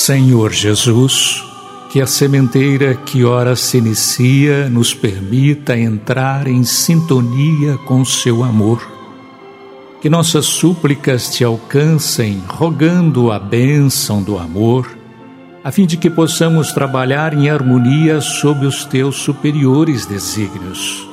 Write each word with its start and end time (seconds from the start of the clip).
Senhor 0.00 0.50
Jesus, 0.50 1.44
que 1.90 2.00
a 2.00 2.06
sementeira 2.06 2.94
que 2.94 3.22
ora 3.22 3.54
se 3.54 3.76
inicia 3.76 4.66
nos 4.70 4.94
permita 4.94 5.78
entrar 5.78 6.46
em 6.48 6.64
sintonia 6.64 7.76
com 7.84 8.02
seu 8.02 8.42
amor. 8.42 8.80
Que 10.00 10.08
nossas 10.08 10.46
súplicas 10.46 11.28
te 11.28 11.44
alcancem, 11.44 12.42
rogando 12.48 13.30
a 13.30 13.38
bênção 13.38 14.22
do 14.22 14.38
amor, 14.38 14.90
a 15.62 15.70
fim 15.70 15.84
de 15.84 15.98
que 15.98 16.08
possamos 16.08 16.72
trabalhar 16.72 17.34
em 17.34 17.50
harmonia 17.50 18.22
sob 18.22 18.64
os 18.64 18.86
teus 18.86 19.16
superiores 19.16 20.06
desígnios. 20.06 21.09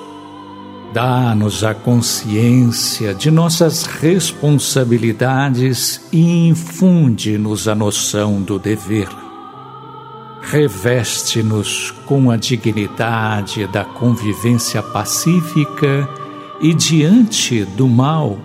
Dá-nos 0.93 1.63
a 1.63 1.73
consciência 1.73 3.13
de 3.13 3.29
nossas 3.29 3.85
responsabilidades 3.85 6.01
e 6.11 6.47
infunde-nos 6.47 7.67
a 7.67 7.75
noção 7.75 8.41
do 8.41 8.57
dever. 8.57 9.09
Reveste-nos 10.41 11.91
com 12.05 12.31
a 12.31 12.37
dignidade 12.37 13.67
da 13.67 13.83
convivência 13.83 14.81
pacífica 14.81 16.07
e 16.61 16.73
diante 16.73 17.65
do 17.65 17.85
mal 17.87 18.39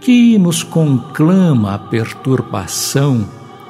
que 0.00 0.36
nos 0.38 0.64
conclama 0.64 1.74
a 1.74 1.78
perturbação, 1.78 3.28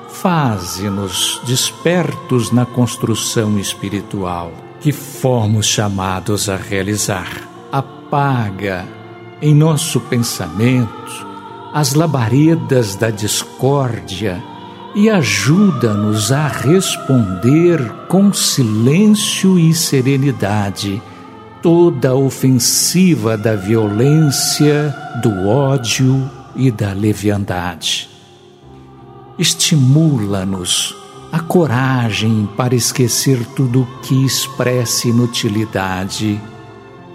faze-nos 0.09 1.39
despertos 1.47 2.51
na 2.51 2.65
construção 2.65 3.59
espiritual 3.59 4.51
que 4.81 4.91
fomos 4.91 5.67
chamados 5.67 6.49
a 6.49 6.57
realizar 6.57 7.56
apaga 8.07 8.87
em 9.43 9.53
nosso 9.53 10.01
pensamento 10.01 11.27
as 11.75 11.93
labaredas 11.93 12.95
da 12.95 13.11
discórdia 13.11 14.43
e 14.95 15.11
ajuda-nos 15.11 16.31
a 16.31 16.47
responder 16.47 17.79
com 18.09 18.33
silêncio 18.33 19.59
e 19.59 19.75
serenidade 19.75 21.03
toda 21.61 22.11
a 22.11 22.15
ofensiva 22.15 23.37
da 23.37 23.57
violência, 23.57 24.95
do 25.21 25.49
ódio 25.49 26.31
e 26.55 26.71
da 26.71 26.93
leviandade. 26.93 28.09
Estimula-nos 29.37 30.95
a 31.33 31.41
coragem 31.41 32.49
para 32.57 32.75
esquecer 32.75 33.45
tudo 33.57 33.87
que 34.03 34.25
expressa 34.25 35.09
inutilidade 35.09 36.41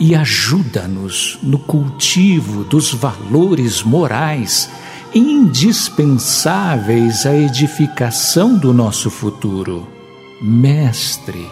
e 0.01 0.13
ajuda-nos 0.15 1.37
no 1.43 1.59
cultivo 1.59 2.63
dos 2.63 2.91
valores 2.91 3.83
morais 3.83 4.67
indispensáveis 5.13 7.27
à 7.27 7.35
edificação 7.35 8.57
do 8.57 8.73
nosso 8.73 9.11
futuro. 9.11 9.87
Mestre, 10.41 11.47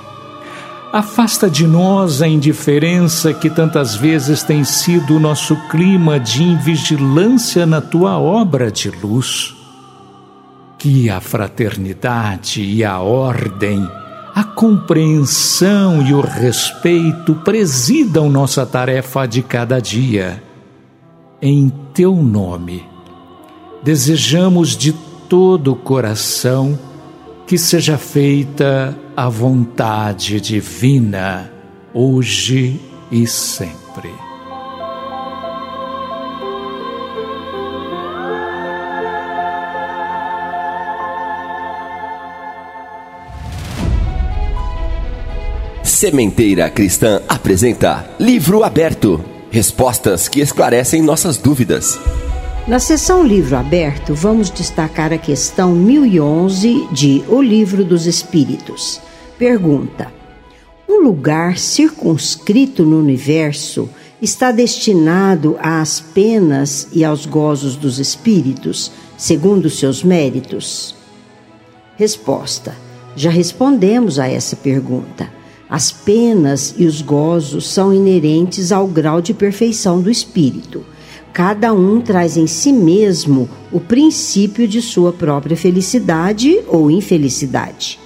afasta 0.92 1.48
de 1.48 1.68
nós 1.68 2.24
a 2.24 2.28
indiferença 2.28 3.36
que 3.36 3.52
tantas 3.52 3.96
vezes 3.96 4.42
tem 4.42 4.64
sido 4.64 5.18
o 5.18 5.20
nosso 5.20 5.56
clima 5.70 6.20
de 6.20 6.42
invigilância 6.42 7.68
na 7.68 7.80
tua 7.80 8.18
obra 8.18 8.72
de 8.72 8.90
luz. 8.90 9.54
Que 10.76 11.08
a 11.08 11.22
fraternidade 11.22 12.64
e 12.64 12.84
a 12.84 12.98
ordem 12.98 13.88
a 14.40 14.44
compreensão 14.46 16.02
e 16.02 16.14
o 16.14 16.22
respeito 16.22 17.36
presidam 17.36 18.30
nossa 18.30 18.66
tarefa 18.66 19.26
de 19.26 19.44
cada 19.44 19.82
dia. 19.82 20.42
Em 21.42 21.70
teu 21.94 22.16
nome, 22.16 22.86
desejamos 23.84 24.78
de 24.78 24.94
todo 25.28 25.74
o 25.74 25.76
coração 25.76 26.80
que 27.46 27.58
seja 27.58 27.98
feita 27.98 28.98
a 29.14 29.28
vontade 29.28 30.40
divina, 30.40 31.52
hoje 31.94 32.80
e 33.12 33.28
sempre. 33.28 34.29
Sementeira 46.00 46.70
Cristã 46.70 47.22
apresenta 47.28 48.10
Livro 48.18 48.64
Aberto 48.64 49.22
Respostas 49.52 50.30
que 50.30 50.40
esclarecem 50.40 51.02
nossas 51.02 51.36
dúvidas. 51.38 52.00
Na 52.66 52.80
sessão 52.80 53.22
Livro 53.22 53.58
Aberto, 53.58 54.16
vamos 54.16 54.50
destacar 54.50 55.12
a 55.12 55.18
questão 55.18 55.76
1011 55.76 56.88
de 56.94 57.22
O 57.28 57.42
Livro 57.42 57.84
dos 57.84 58.06
Espíritos. 58.06 59.02
Pergunta: 59.38 60.10
Um 60.88 61.04
lugar 61.04 61.58
circunscrito 61.58 62.86
no 62.86 62.98
universo 62.98 63.90
está 64.22 64.54
destinado 64.54 65.58
às 65.60 66.00
penas 66.00 66.88
e 66.94 67.04
aos 67.04 67.26
gozos 67.26 67.76
dos 67.76 68.00
espíritos, 68.00 68.90
segundo 69.18 69.70
seus 69.70 70.02
méritos? 70.02 70.96
Resposta: 71.98 72.74
Já 73.18 73.30
respondemos 73.30 74.18
a 74.18 74.30
essa 74.30 74.56
pergunta. 74.56 75.39
As 75.70 75.92
penas 75.92 76.74
e 76.78 76.86
os 76.86 77.00
gozos 77.00 77.68
são 77.68 77.94
inerentes 77.94 78.72
ao 78.72 78.88
grau 78.88 79.22
de 79.22 79.36
perfeição 79.36 80.02
do 80.02 80.10
espírito. 80.10 80.84
Cada 81.32 81.72
um 81.72 82.02
traz 82.02 82.36
em 82.38 82.48
si 82.48 82.74
mesmo 82.74 83.48
o 83.72 83.80
princípio 83.80 84.68
de 84.68 84.82
sua 84.82 85.14
própria 85.14 85.56
felicidade 85.56 86.60
ou 86.68 86.90
infelicidade. 86.90 88.00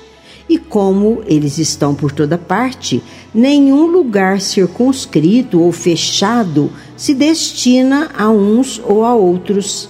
E 0.50 0.57
como 0.57 1.24
eles 1.25 1.57
estão 1.57 1.96
por 1.96 2.12
toda 2.12 2.38
parte, 2.38 3.01
nenhum 3.34 3.88
lugar 3.88 4.41
circunscrito 4.41 5.62
ou 5.62 5.72
fechado 5.72 6.69
se 6.98 7.13
destina 7.13 8.12
a 8.13 8.30
uns 8.30 8.81
ou 8.86 9.06
a 9.06 9.15
outros. 9.15 9.88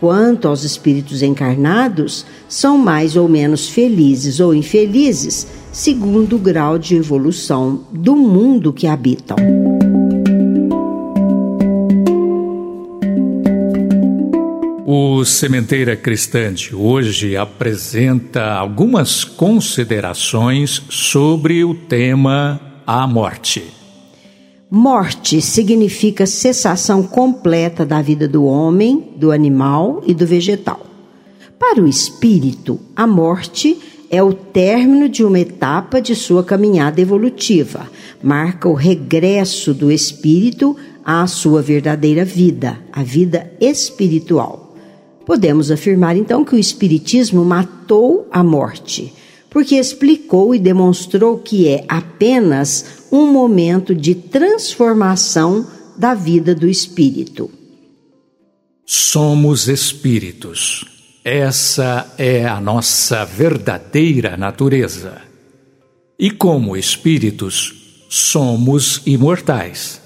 Quanto 0.00 0.48
aos 0.48 0.64
espíritos 0.64 1.22
encarnados, 1.22 2.24
são 2.48 2.78
mais 2.78 3.16
ou 3.16 3.28
menos 3.28 3.68
felizes 3.68 4.40
ou 4.40 4.54
infelizes 4.54 5.46
segundo 5.72 6.36
o 6.36 6.38
grau 6.38 6.78
de 6.78 6.94
evolução 6.96 7.86
do 7.90 8.14
mundo 8.14 8.72
que 8.72 8.86
habitam. 8.86 9.36
O 14.86 15.24
Sementeira 15.24 15.96
Cristã 15.96 16.52
de 16.52 16.74
hoje 16.74 17.34
apresenta 17.36 18.52
algumas 18.52 19.24
considerações 19.24 20.82
sobre 20.90 21.64
o 21.64 21.74
tema 21.74 22.60
a 22.86 23.06
morte. 23.06 23.64
Morte 24.70 25.40
significa 25.40 26.26
cessação 26.26 27.02
completa 27.02 27.86
da 27.86 28.02
vida 28.02 28.28
do 28.28 28.44
homem, 28.44 29.12
do 29.16 29.30
animal 29.30 30.02
e 30.06 30.12
do 30.12 30.26
vegetal. 30.26 30.84
Para 31.58 31.80
o 31.80 31.88
espírito, 31.88 32.78
a 32.96 33.06
morte 33.06 33.78
é 34.12 34.22
o 34.22 34.34
término 34.34 35.08
de 35.08 35.24
uma 35.24 35.40
etapa 35.40 35.98
de 35.98 36.14
sua 36.14 36.44
caminhada 36.44 37.00
evolutiva, 37.00 37.90
marca 38.22 38.68
o 38.68 38.74
regresso 38.74 39.72
do 39.72 39.90
espírito 39.90 40.76
à 41.02 41.26
sua 41.26 41.62
verdadeira 41.62 42.22
vida, 42.22 42.78
a 42.92 43.02
vida 43.02 43.50
espiritual. 43.58 44.76
Podemos 45.24 45.70
afirmar 45.70 46.14
então 46.14 46.44
que 46.44 46.54
o 46.54 46.58
Espiritismo 46.58 47.42
matou 47.42 48.28
a 48.30 48.44
morte, 48.44 49.14
porque 49.48 49.76
explicou 49.76 50.54
e 50.54 50.58
demonstrou 50.58 51.38
que 51.38 51.66
é 51.66 51.82
apenas 51.88 53.06
um 53.10 53.32
momento 53.32 53.94
de 53.94 54.14
transformação 54.14 55.66
da 55.96 56.12
vida 56.12 56.54
do 56.54 56.68
espírito. 56.68 57.50
Somos 58.84 59.68
espíritos. 59.68 60.91
Essa 61.24 62.12
é 62.18 62.44
a 62.44 62.60
nossa 62.60 63.24
verdadeira 63.24 64.36
natureza. 64.36 65.22
E 66.18 66.32
como 66.32 66.76
espíritos, 66.76 68.06
somos 68.08 69.00
imortais. 69.06 70.02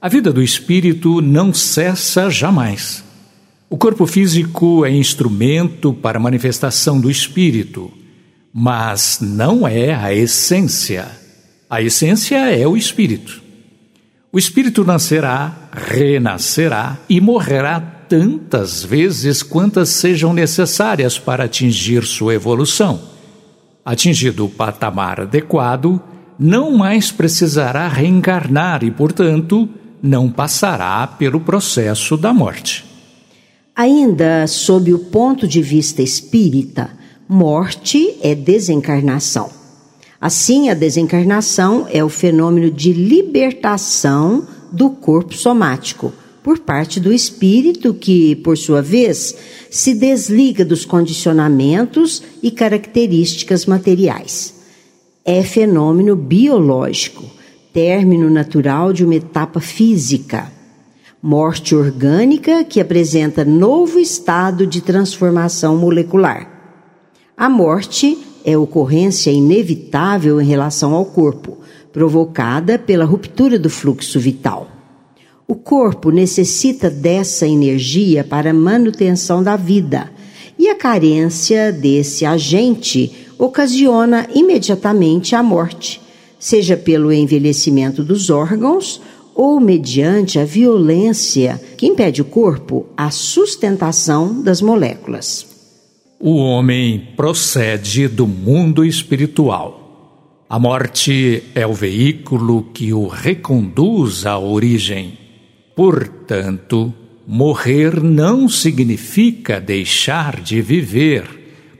A 0.00 0.08
vida 0.08 0.32
do 0.32 0.42
espírito 0.42 1.20
não 1.20 1.54
cessa 1.54 2.28
jamais. 2.28 3.04
O 3.70 3.78
corpo 3.78 4.04
físico 4.04 4.84
é 4.84 4.90
instrumento 4.90 5.94
para 5.94 6.18
a 6.18 6.20
manifestação 6.20 7.00
do 7.00 7.08
espírito, 7.08 7.92
mas 8.52 9.18
não 9.20 9.66
é 9.66 9.94
a 9.94 10.12
essência. 10.12 11.06
A 11.70 11.80
essência 11.80 12.50
é 12.50 12.66
o 12.66 12.76
espírito. 12.76 13.40
O 14.32 14.38
espírito 14.38 14.84
nascerá, 14.84 15.70
renascerá 15.72 16.98
e 17.08 17.20
morrerá 17.20 17.97
tantas 18.08 18.82
vezes 18.82 19.42
quantas 19.42 19.90
sejam 19.90 20.32
necessárias 20.32 21.18
para 21.18 21.44
atingir 21.44 22.04
sua 22.04 22.34
evolução. 22.34 23.00
Atingido 23.84 24.46
o 24.46 24.48
patamar 24.48 25.20
adequado, 25.20 26.00
não 26.38 26.76
mais 26.76 27.10
precisará 27.10 27.88
reencarnar 27.88 28.82
e, 28.82 28.90
portanto, 28.90 29.68
não 30.02 30.30
passará 30.30 31.06
pelo 31.06 31.40
processo 31.40 32.16
da 32.16 32.32
morte. 32.32 32.84
Ainda 33.74 34.46
sob 34.46 34.92
o 34.92 34.98
ponto 34.98 35.46
de 35.46 35.62
vista 35.62 36.02
espírita, 36.02 36.90
morte 37.28 38.16
é 38.22 38.34
desencarnação. 38.34 39.50
Assim, 40.20 40.68
a 40.68 40.74
desencarnação 40.74 41.86
é 41.92 42.02
o 42.02 42.08
fenômeno 42.08 42.70
de 42.70 42.92
libertação 42.92 44.46
do 44.72 44.90
corpo 44.90 45.34
somático 45.34 46.12
por 46.48 46.60
parte 46.60 46.98
do 46.98 47.12
espírito 47.12 47.92
que, 47.92 48.34
por 48.36 48.56
sua 48.56 48.80
vez, 48.80 49.36
se 49.68 49.92
desliga 49.92 50.64
dos 50.64 50.82
condicionamentos 50.82 52.22
e 52.42 52.50
características 52.50 53.66
materiais. 53.66 54.54
É 55.26 55.42
fenômeno 55.42 56.16
biológico, 56.16 57.22
término 57.70 58.30
natural 58.30 58.94
de 58.94 59.04
uma 59.04 59.16
etapa 59.16 59.60
física 59.60 60.50
morte 61.22 61.74
orgânica 61.74 62.64
que 62.64 62.80
apresenta 62.80 63.44
novo 63.44 63.98
estado 63.98 64.66
de 64.66 64.80
transformação 64.80 65.76
molecular. 65.76 66.50
A 67.36 67.50
morte 67.50 68.16
é 68.42 68.56
ocorrência 68.56 69.30
inevitável 69.30 70.40
em 70.40 70.46
relação 70.46 70.94
ao 70.94 71.04
corpo, 71.04 71.58
provocada 71.92 72.78
pela 72.78 73.04
ruptura 73.04 73.58
do 73.58 73.68
fluxo 73.68 74.18
vital. 74.18 74.77
O 75.50 75.54
corpo 75.54 76.10
necessita 76.10 76.90
dessa 76.90 77.48
energia 77.48 78.22
para 78.22 78.52
manutenção 78.52 79.42
da 79.42 79.56
vida, 79.56 80.12
e 80.58 80.68
a 80.68 80.74
carência 80.74 81.72
desse 81.72 82.26
agente 82.26 83.10
ocasiona 83.38 84.28
imediatamente 84.34 85.34
a 85.34 85.42
morte, 85.42 86.02
seja 86.38 86.76
pelo 86.76 87.10
envelhecimento 87.10 88.04
dos 88.04 88.28
órgãos 88.28 89.00
ou 89.34 89.58
mediante 89.58 90.38
a 90.38 90.44
violência 90.44 91.58
que 91.78 91.86
impede 91.86 92.20
o 92.20 92.26
corpo 92.26 92.84
a 92.94 93.10
sustentação 93.10 94.42
das 94.42 94.60
moléculas. 94.60 95.46
O 96.20 96.36
homem 96.36 97.08
procede 97.16 98.06
do 98.06 98.26
mundo 98.26 98.84
espiritual. 98.84 100.44
A 100.46 100.58
morte 100.58 101.42
é 101.54 101.66
o 101.66 101.72
veículo 101.72 102.64
que 102.74 102.92
o 102.92 103.06
reconduz 103.06 104.26
à 104.26 104.38
origem. 104.38 105.27
Portanto, 105.78 106.92
morrer 107.24 108.02
não 108.02 108.48
significa 108.48 109.60
deixar 109.60 110.40
de 110.40 110.60
viver, 110.60 111.22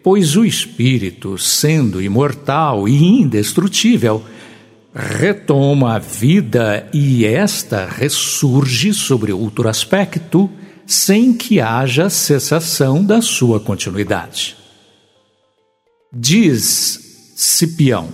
pois 0.05 0.37
o 0.37 0.45
espírito, 0.45 1.37
sendo 1.37 2.01
imortal 2.01 2.89
e 2.89 2.95
indestrutível, 2.95 4.23
retoma 4.95 5.97
a 5.97 5.99
vida 5.99 6.89
e 6.95 7.25
esta 7.25 7.87
ressurge 7.87 8.95
sobre 8.95 9.33
outro 9.33 9.69
aspecto, 9.69 10.49
sem 10.87 11.33
que 11.33 11.59
haja 11.59 12.09
cessação 12.09 13.05
da 13.05 13.21
sua 13.21 13.59
continuidade. 13.59 14.57
Diz 16.13 17.35
Cipião: 17.35 18.11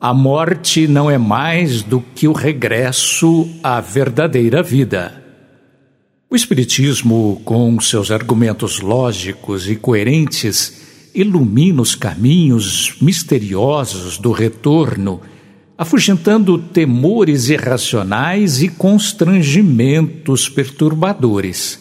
a 0.00 0.14
morte 0.14 0.88
não 0.88 1.10
é 1.10 1.18
mais 1.18 1.82
do 1.82 2.00
que 2.00 2.26
o 2.26 2.32
regresso 2.32 3.46
à 3.62 3.80
verdadeira 3.82 4.62
vida. 4.62 5.22
O 6.30 6.34
Espiritismo, 6.34 7.42
com 7.44 7.78
seus 7.80 8.10
argumentos 8.10 8.80
lógicos 8.80 9.68
e 9.68 9.76
coerentes, 9.76 11.10
ilumina 11.14 11.82
os 11.82 11.94
caminhos 11.94 12.96
misteriosos 13.02 14.16
do 14.16 14.32
retorno 14.32 15.20
afugentando 15.76 16.56
temores 16.58 17.48
irracionais 17.48 18.62
e 18.62 18.68
constrangimentos 18.68 20.48
perturbadores. 20.48 21.80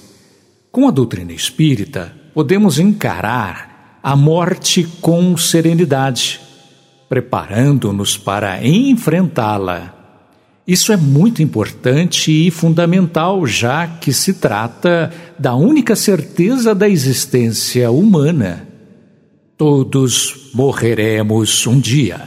Com 0.71 0.87
a 0.87 0.91
doutrina 0.91 1.33
espírita, 1.33 2.13
podemos 2.33 2.79
encarar 2.79 3.99
a 4.01 4.15
morte 4.15 4.87
com 5.01 5.35
serenidade, 5.35 6.39
preparando-nos 7.09 8.15
para 8.15 8.63
enfrentá-la. 8.65 9.95
Isso 10.67 10.93
é 10.93 10.97
muito 10.97 11.41
importante 11.41 12.31
e 12.31 12.51
fundamental, 12.51 13.47
já 13.47 13.87
que 13.87 14.13
se 14.13 14.35
trata 14.35 15.11
da 15.39 15.55
única 15.55 15.95
certeza 15.95 16.75
da 16.75 16.87
existência 16.87 17.89
humana. 17.89 18.67
Todos 19.57 20.51
morreremos 20.53 21.65
um 21.65 21.79
dia. 21.79 22.21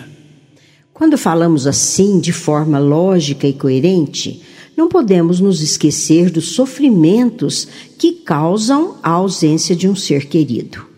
Quando 0.92 1.16
falamos 1.16 1.68
assim, 1.68 2.18
de 2.18 2.32
forma 2.32 2.80
lógica 2.80 3.46
e 3.46 3.52
coerente, 3.52 4.42
não 4.76 4.88
podemos 4.88 5.38
nos 5.38 5.62
esquecer 5.62 6.28
dos 6.28 6.56
sofrimentos 6.56 7.68
que 7.96 8.12
causam 8.12 8.96
a 9.02 9.10
ausência 9.10 9.76
de 9.76 9.88
um 9.88 9.94
ser 9.94 10.26
querido. 10.26 10.91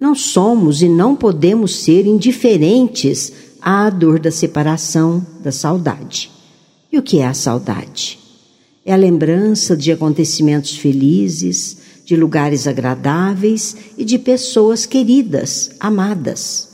Não 0.00 0.14
somos 0.14 0.80
e 0.80 0.88
não 0.88 1.14
podemos 1.14 1.76
ser 1.82 2.06
indiferentes 2.06 3.32
à 3.60 3.90
dor 3.90 4.18
da 4.18 4.30
separação, 4.30 5.24
da 5.42 5.52
saudade. 5.52 6.30
E 6.90 6.98
o 6.98 7.02
que 7.02 7.18
é 7.18 7.26
a 7.26 7.34
saudade? 7.34 8.18
É 8.84 8.94
a 8.94 8.96
lembrança 8.96 9.76
de 9.76 9.92
acontecimentos 9.92 10.74
felizes, 10.74 11.76
de 12.06 12.16
lugares 12.16 12.66
agradáveis 12.66 13.76
e 13.98 14.04
de 14.04 14.18
pessoas 14.18 14.86
queridas, 14.86 15.72
amadas. 15.78 16.68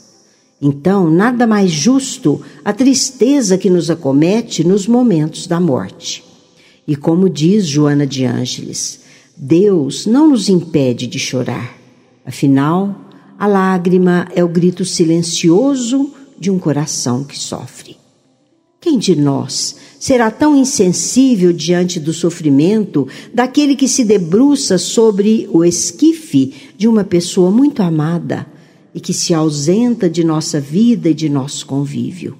Então, 0.61 1.11
nada 1.11 1.45
mais 1.45 1.69
justo 1.69 2.41
a 2.63 2.71
tristeza 2.71 3.57
que 3.57 3.69
nos 3.69 3.91
acomete 3.91 4.63
nos 4.63 4.87
momentos 4.87 5.45
da 5.45 5.59
morte. 5.59 6.23
E 6.87 6.95
como 6.95 7.29
diz 7.29 7.67
Joana 7.67 8.07
de 8.07 8.25
Ângeles, 8.25 9.01
Deus 9.35 10.05
não 10.05 10.29
nos 10.29 10.47
impede 10.47 11.05
de 11.05 11.19
chorar. 11.19 11.77
Afinal, 12.25 13.06
a 13.37 13.47
lágrima 13.47 14.27
é 14.35 14.43
o 14.43 14.47
grito 14.47 14.83
silencioso 14.83 16.11
de 16.39 16.49
um 16.49 16.57
coração 16.57 17.23
que 17.23 17.37
sofre. 17.37 17.97
Quem 18.79 18.97
de 18.97 19.15
nós 19.15 19.75
será 19.99 20.29
tão 20.29 20.55
insensível 20.55 21.51
diante 21.51 21.99
do 21.99 22.13
sofrimento 22.13 23.07
daquele 23.33 23.75
que 23.75 23.87
se 23.87 24.03
debruça 24.03 24.77
sobre 24.77 25.49
o 25.51 25.65
esquife 25.65 26.53
de 26.77 26.87
uma 26.87 27.03
pessoa 27.03 27.51
muito 27.51 27.81
amada? 27.81 28.45
e 28.97 28.99
que 28.99 29.13
se 29.13 29.31
ausenta 29.31 30.09
de 30.09 30.23
nossa 30.23 30.59
vida 30.59 31.07
e 31.09 31.13
de 31.13 31.29
nosso 31.29 31.67
convívio. 31.67 32.35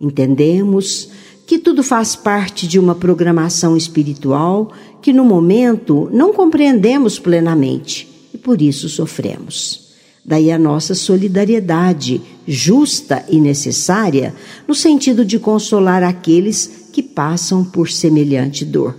Entendemos 0.00 1.10
que 1.46 1.58
tudo 1.58 1.82
faz 1.82 2.16
parte 2.16 2.66
de 2.66 2.78
uma 2.78 2.94
programação 2.94 3.76
espiritual 3.76 4.72
que 5.02 5.12
no 5.12 5.22
momento 5.22 6.08
não 6.10 6.32
compreendemos 6.32 7.18
plenamente 7.18 8.08
e 8.32 8.38
por 8.38 8.62
isso 8.62 8.88
sofremos. 8.88 9.85
Daí 10.26 10.50
a 10.50 10.58
nossa 10.58 10.92
solidariedade 10.92 12.20
justa 12.48 13.24
e 13.28 13.38
necessária 13.38 14.34
no 14.66 14.74
sentido 14.74 15.24
de 15.24 15.38
consolar 15.38 16.02
aqueles 16.02 16.88
que 16.92 17.00
passam 17.00 17.64
por 17.64 17.88
semelhante 17.88 18.64
dor. 18.64 18.96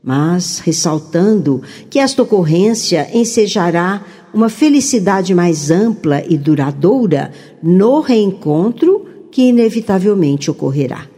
Mas 0.00 0.60
ressaltando 0.60 1.60
que 1.90 1.98
esta 1.98 2.22
ocorrência 2.22 3.10
ensejará 3.12 4.04
uma 4.32 4.48
felicidade 4.48 5.34
mais 5.34 5.72
ampla 5.72 6.22
e 6.28 6.36
duradoura 6.36 7.32
no 7.60 8.00
reencontro 8.00 9.06
que 9.32 9.48
inevitavelmente 9.48 10.50
ocorrerá. 10.50 11.08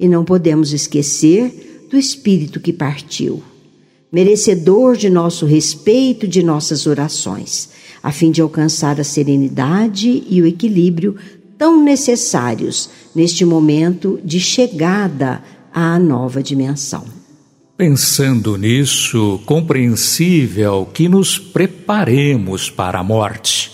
E 0.00 0.08
não 0.08 0.24
podemos 0.24 0.72
esquecer 0.72 1.86
do 1.90 1.96
espírito 1.96 2.58
que 2.58 2.72
partiu. 2.72 3.40
merecedor 4.10 4.96
de 4.96 5.10
nosso 5.10 5.44
respeito, 5.44 6.28
de 6.28 6.40
nossas 6.40 6.86
orações, 6.86 7.70
a 8.04 8.12
fim 8.12 8.30
de 8.30 8.42
alcançar 8.42 9.00
a 9.00 9.04
serenidade 9.04 10.22
e 10.28 10.42
o 10.42 10.46
equilíbrio 10.46 11.16
tão 11.56 11.82
necessários 11.82 12.90
neste 13.14 13.46
momento 13.46 14.20
de 14.22 14.38
chegada 14.38 15.42
à 15.72 15.98
nova 15.98 16.42
dimensão. 16.42 17.06
Pensando 17.78 18.58
nisso, 18.58 19.40
compreensível 19.46 20.86
que 20.92 21.08
nos 21.08 21.38
preparemos 21.38 22.68
para 22.68 22.98
a 22.98 23.02
morte, 23.02 23.72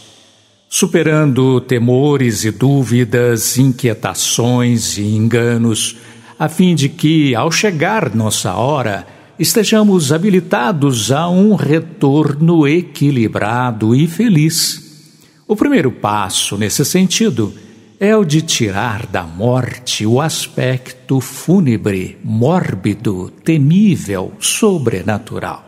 superando 0.68 1.60
temores 1.60 2.44
e 2.44 2.52
dúvidas, 2.52 3.58
inquietações 3.58 4.96
e 4.96 5.02
enganos, 5.02 5.96
a 6.38 6.48
fim 6.48 6.76
de 6.76 6.88
que, 6.88 7.34
ao 7.34 7.50
chegar 7.50 8.14
nossa 8.14 8.54
hora, 8.54 9.04
estejamos 9.40 10.12
habilitados 10.12 11.10
a 11.10 11.26
um 11.26 11.54
retorno 11.54 12.68
equilibrado 12.68 13.94
e 13.94 14.06
feliz. 14.06 15.16
O 15.48 15.56
primeiro 15.56 15.90
passo 15.90 16.58
nesse 16.58 16.84
sentido 16.84 17.54
é 17.98 18.14
o 18.14 18.22
de 18.22 18.42
tirar 18.42 19.06
da 19.06 19.22
morte 19.22 20.04
o 20.04 20.20
aspecto 20.20 21.22
fúnebre, 21.22 22.18
mórbido, 22.22 23.30
temível, 23.42 24.34
sobrenatural. 24.38 25.64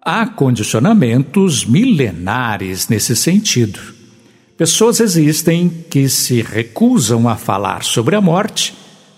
Há 0.00 0.26
condicionamentos 0.26 1.66
milenares 1.66 2.88
nesse 2.88 3.14
sentido. 3.14 3.78
Pessoas 4.56 5.00
existem 5.00 5.68
que 5.90 6.08
se 6.08 6.40
recusam 6.40 7.28
a 7.28 7.36
falar 7.36 7.84
sobre 7.84 8.16
a 8.16 8.22
morte, 8.22 8.74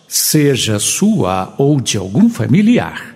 seja 0.08 0.80
sua 0.80 1.54
ou 1.58 1.80
de 1.80 1.96
algum 1.96 2.28
familiar 2.28 3.15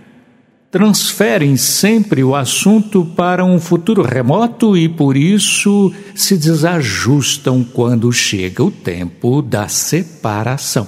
transferem 0.70 1.56
sempre 1.56 2.22
o 2.22 2.34
assunto 2.34 3.04
para 3.04 3.44
um 3.44 3.58
futuro 3.58 4.02
remoto 4.02 4.76
e 4.76 4.88
por 4.88 5.16
isso 5.16 5.92
se 6.14 6.36
desajustam 6.36 7.64
quando 7.64 8.12
chega 8.12 8.62
o 8.62 8.70
tempo 8.70 9.42
da 9.42 9.66
separação. 9.66 10.86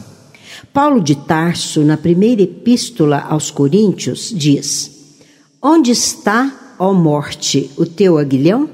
Paulo 0.73 1.01
de 1.01 1.17
Tarso, 1.17 1.83
na 1.83 1.97
primeira 1.97 2.43
epístola 2.43 3.19
aos 3.29 3.51
Coríntios, 3.51 4.33
diz: 4.35 5.19
Onde 5.61 5.91
está, 5.91 6.77
ó 6.79 6.95
morte, 6.95 7.69
o 7.77 7.85
teu 7.85 8.19
aguilhão? 8.19 8.71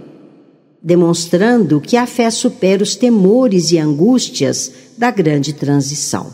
Demonstrando 0.81 1.81
que 1.81 1.97
a 1.97 2.07
fé 2.07 2.31
supera 2.31 2.83
os 2.83 2.95
temores 2.95 3.73
e 3.73 3.79
angústias 3.79 4.73
da 4.97 5.11
grande 5.11 5.55
transição. 5.55 6.31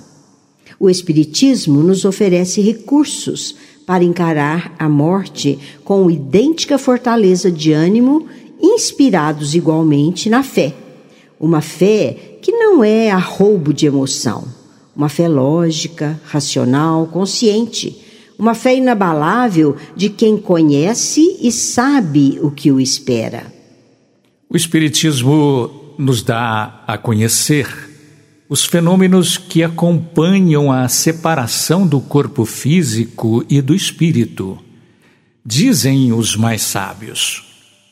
O 0.79 0.91
Espiritismo 0.91 1.83
nos 1.83 2.05
oferece 2.05 2.61
recursos 2.61 3.55
para 3.87 4.05
encarar 4.05 4.75
a 4.79 4.89
morte 4.89 5.59
com 5.85 6.11
idêntica 6.11 6.79
fortaleza 6.79 7.51
de 7.51 7.73
ânimo, 7.73 8.27
inspirados 8.61 9.55
igualmente 9.55 10.31
na 10.31 10.43
fé. 10.43 10.75
Uma 11.39 11.61
fé 11.61 12.39
que 12.41 12.53
não 12.53 12.83
é 12.83 13.11
a 13.11 13.19
roubo 13.19 13.73
de 13.73 13.87
emoção, 13.87 14.45
uma 14.97 15.09
fé 15.09 15.29
lógica, 15.29 16.21
racional, 16.25 17.07
consciente, 17.07 18.03
uma 18.39 18.55
fé 18.55 18.75
inabalável 18.75 19.77
de 19.95 20.09
quem 20.09 20.37
conhece 20.37 21.39
e 21.41 21.53
sabe 21.53 22.39
o 22.43 22.51
que 22.51 22.73
o 22.73 22.81
espera. 22.81 23.53
O 24.49 24.57
Espiritismo 24.57 25.95
nos 25.99 26.23
dá 26.23 26.83
a 26.87 26.97
conhecer 26.99 27.84
os 28.55 28.65
fenômenos 28.65 29.37
que 29.37 29.65
acompanham 29.65 30.71
a 30.71 30.87
separação 30.89 31.85
do 31.85 32.01
corpo 32.01 32.45
físico 32.45 33.45
e 33.51 33.61
do 33.61 33.75
espírito. 33.75 34.57
Dizem 35.45 36.13
os 36.13 36.37
mais 36.37 36.63
sábios: 36.63 37.43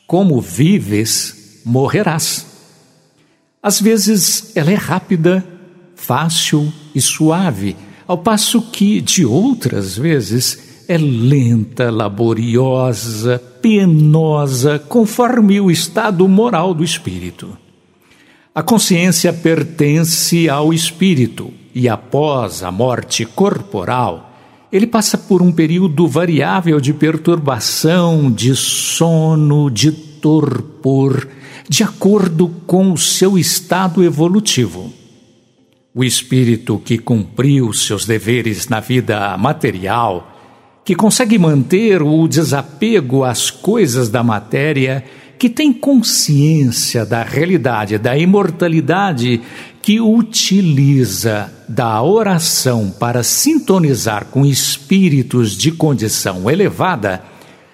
como 0.07 0.39
vives, 0.39 1.59
morrerás. 1.65 2.47
Às 3.61 3.81
vezes 3.81 4.55
ela 4.55 4.71
é 4.71 4.75
rápida, 4.75 5.45
fácil 5.97 6.71
e 6.95 7.01
suave, 7.01 7.75
ao 8.07 8.19
passo 8.19 8.61
que, 8.61 9.01
de 9.01 9.25
outras 9.25 9.97
vezes, 9.97 10.85
é 10.87 10.97
lenta, 10.97 11.91
laboriosa, 11.91 13.37
penosa, 13.61 14.79
conforme 14.79 15.59
o 15.59 15.69
estado 15.69 16.25
moral 16.25 16.73
do 16.73 16.85
espírito. 16.85 17.57
A 18.55 18.61
consciência 18.61 19.33
pertence 19.33 20.47
ao 20.47 20.71
espírito 20.71 21.51
e 21.73 21.89
após 21.89 22.61
a 22.61 22.71
morte 22.71 23.25
corporal, 23.25 24.31
ele 24.71 24.85
passa 24.85 25.17
por 25.17 25.41
um 25.41 25.51
período 25.51 26.07
variável 26.07 26.79
de 26.79 26.93
perturbação, 26.93 28.31
de 28.31 28.55
sono, 28.55 29.71
de 29.71 29.91
torpor, 29.91 31.27
de 31.67 31.83
acordo 31.83 32.47
com 32.67 32.91
o 32.91 32.97
seu 32.97 33.39
estado 33.39 34.03
evolutivo. 34.03 34.93
O 35.95 36.03
espírito 36.03 36.79
que 36.85 36.99
cumpriu 36.99 37.73
seus 37.73 38.05
deveres 38.05 38.67
na 38.67 38.79
vida 38.79 39.35
material, 39.35 40.31
que 40.85 40.93
consegue 40.93 41.39
manter 41.39 42.03
o 42.03 42.27
desapego 42.27 43.23
às 43.23 43.49
coisas 43.49 44.09
da 44.09 44.21
matéria, 44.21 45.03
que 45.37 45.49
tem 45.49 45.73
consciência 45.73 47.05
da 47.05 47.23
realidade, 47.23 47.97
da 47.97 48.17
imortalidade, 48.17 49.41
que 49.81 49.99
utiliza 49.99 51.51
da 51.67 52.01
oração 52.01 52.89
para 52.89 53.21
sintonizar 53.23 54.25
com 54.25 54.45
espíritos 54.45 55.57
de 55.57 55.71
condição 55.71 56.49
elevada, 56.49 57.21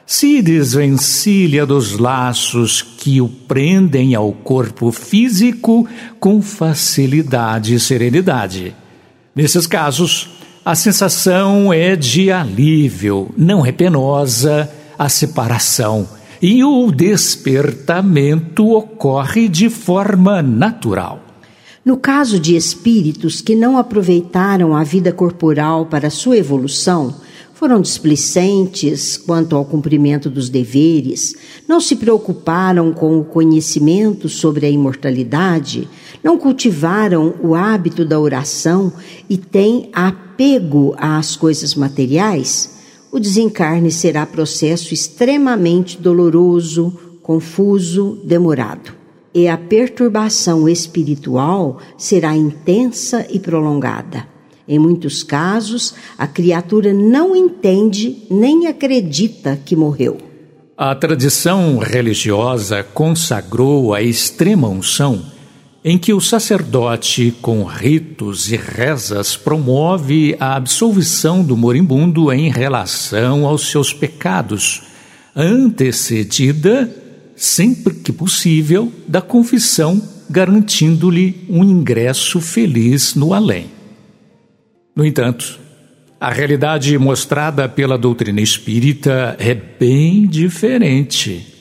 se 0.05 0.41
desvencilha 0.41 1.67
dos 1.67 1.99
laços 1.99 2.81
que 2.81 3.21
o 3.21 3.29
prendem 3.29 4.15
ao 4.15 4.31
corpo 4.31 4.91
físico 4.91 5.87
com 6.19 6.41
facilidade 6.41 7.75
e 7.75 7.79
serenidade. 7.79 8.75
Nesses 9.35 9.67
casos, 9.67 10.31
a 10.65 10.73
sensação 10.73 11.71
é 11.71 11.95
de 11.95 12.31
alívio, 12.31 13.29
não 13.37 13.63
é 13.63 13.71
penosa 13.71 14.67
a 14.97 15.07
separação 15.07 16.07
e 16.41 16.63
o 16.63 16.91
despertamento 16.91 18.69
ocorre 18.69 19.49
de 19.49 19.69
forma 19.69 20.41
natural. 20.41 21.21
No 21.83 21.97
caso 21.97 22.39
de 22.39 22.55
espíritos 22.55 23.41
que 23.41 23.55
não 23.55 23.77
aproveitaram 23.77 24.75
a 24.75 24.83
vida 24.83 25.11
corporal 25.11 25.85
para 25.85 26.09
sua 26.09 26.37
evolução, 26.37 27.15
foram 27.53 27.81
displicentes 27.81 29.17
quanto 29.17 29.53
ao 29.53 29.65
cumprimento 29.65 30.29
dos 30.29 30.47
deveres, 30.47 31.35
não 31.67 31.81
se 31.81 31.97
preocuparam 31.97 32.93
com 32.93 33.19
o 33.19 33.25
conhecimento 33.25 34.29
sobre 34.29 34.65
a 34.65 34.69
imortalidade, 34.69 35.89
não 36.23 36.37
cultivaram 36.37 37.35
o 37.43 37.55
hábito 37.55 38.05
da 38.05 38.17
oração 38.17 38.93
e 39.29 39.35
têm 39.37 39.89
apego 39.91 40.95
às 40.97 41.35
coisas 41.35 41.75
materiais, 41.75 42.78
o 43.11 43.19
desencarne 43.19 43.91
será 43.91 44.25
processo 44.25 44.93
extremamente 44.93 45.97
doloroso, 45.97 46.97
confuso, 47.21 48.19
demorado. 48.23 48.93
E 49.33 49.47
a 49.47 49.57
perturbação 49.57 50.67
espiritual 50.67 51.79
será 51.97 52.35
intensa 52.35 53.25
e 53.29 53.39
prolongada. 53.39 54.27
Em 54.67 54.77
muitos 54.77 55.23
casos, 55.23 55.95
a 56.17 56.27
criatura 56.27 56.93
não 56.93 57.35
entende 57.35 58.23
nem 58.29 58.67
acredita 58.67 59.59
que 59.63 59.75
morreu. 59.75 60.17
A 60.77 60.95
tradição 60.95 61.77
religiosa 61.79 62.83
consagrou 62.83 63.93
a 63.93 64.01
extrema 64.01 64.67
unção 64.67 65.38
em 65.83 65.97
que 65.97 66.13
o 66.13 66.19
sacerdote, 66.19 67.33
com 67.41 67.63
ritos 67.63 68.51
e 68.51 68.57
rezas, 68.57 69.37
promove 69.37 70.35
a 70.39 70.55
absolvição 70.55 71.43
do 71.43 71.55
moribundo 71.55 72.31
em 72.33 72.49
relação 72.49 73.45
aos 73.45 73.69
seus 73.69 73.93
pecados, 73.93 74.83
antecedida, 75.35 76.93
sempre 77.35 77.93
que 77.93 78.11
possível, 78.11 78.91
da 79.07 79.21
confissão, 79.21 80.01
garantindo-lhe 80.29 81.45
um 81.49 81.63
ingresso 81.63 82.41
feliz 82.41 83.15
no 83.15 83.33
além. 83.33 83.67
No 84.93 85.05
entanto, 85.05 85.59
a 86.19 86.29
realidade 86.29 86.97
mostrada 86.97 87.69
pela 87.69 87.97
doutrina 87.97 88.41
espírita 88.41 89.37
é 89.39 89.55
bem 89.55 90.27
diferente 90.27 91.58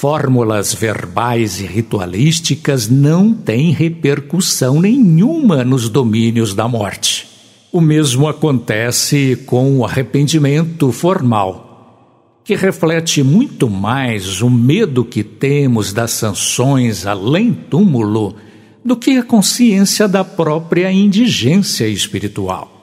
Fórmulas 0.00 0.72
verbais 0.72 1.60
e 1.60 1.66
ritualísticas 1.66 2.88
não 2.88 3.34
têm 3.34 3.72
repercussão 3.72 4.80
nenhuma 4.80 5.64
nos 5.64 5.88
domínios 5.88 6.54
da 6.54 6.68
morte. 6.68 7.26
O 7.72 7.80
mesmo 7.80 8.28
acontece 8.28 9.42
com 9.44 9.76
o 9.76 9.84
arrependimento 9.84 10.92
formal, 10.92 12.38
que 12.44 12.54
reflete 12.54 13.24
muito 13.24 13.68
mais 13.68 14.40
o 14.40 14.48
medo 14.48 15.04
que 15.04 15.24
temos 15.24 15.92
das 15.92 16.12
sanções 16.12 17.04
além 17.04 17.52
túmulo 17.52 18.36
do 18.84 18.94
que 18.94 19.16
a 19.18 19.24
consciência 19.24 20.06
da 20.06 20.22
própria 20.22 20.92
indigência 20.92 21.88
espiritual. 21.88 22.77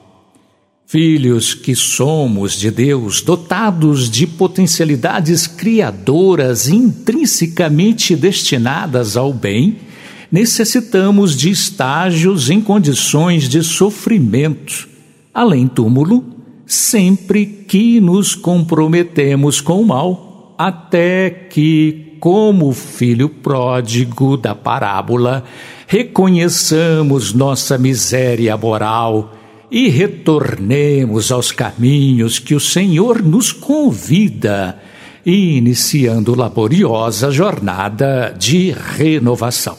Filhos 0.88 1.52
que 1.52 1.74
somos 1.74 2.52
de 2.52 2.70
Deus, 2.70 3.20
dotados 3.20 4.08
de 4.08 4.24
potencialidades 4.24 5.48
criadoras 5.48 6.68
intrinsecamente 6.68 8.14
destinadas 8.14 9.16
ao 9.16 9.32
bem, 9.32 9.78
necessitamos 10.30 11.36
de 11.36 11.50
estágios 11.50 12.50
em 12.50 12.60
condições 12.60 13.48
de 13.48 13.64
sofrimento, 13.64 14.88
além 15.34 15.66
túmulo, 15.66 16.24
sempre 16.64 17.44
que 17.44 18.00
nos 18.00 18.36
comprometemos 18.36 19.60
com 19.60 19.82
o 19.82 19.86
mal, 19.86 20.54
até 20.56 21.28
que, 21.30 22.16
como 22.20 22.72
filho 22.72 23.28
pródigo 23.28 24.36
da 24.36 24.54
parábola, 24.54 25.42
reconheçamos 25.88 27.32
nossa 27.32 27.76
miséria 27.76 28.56
moral 28.56 29.35
e 29.70 29.88
retornemos 29.88 31.32
aos 31.32 31.50
caminhos 31.50 32.38
que 32.38 32.54
o 32.54 32.60
Senhor 32.60 33.22
nos 33.22 33.52
convida, 33.52 34.80
iniciando 35.24 36.34
laboriosa 36.34 37.30
jornada 37.30 38.34
de 38.38 38.70
renovação. 38.70 39.76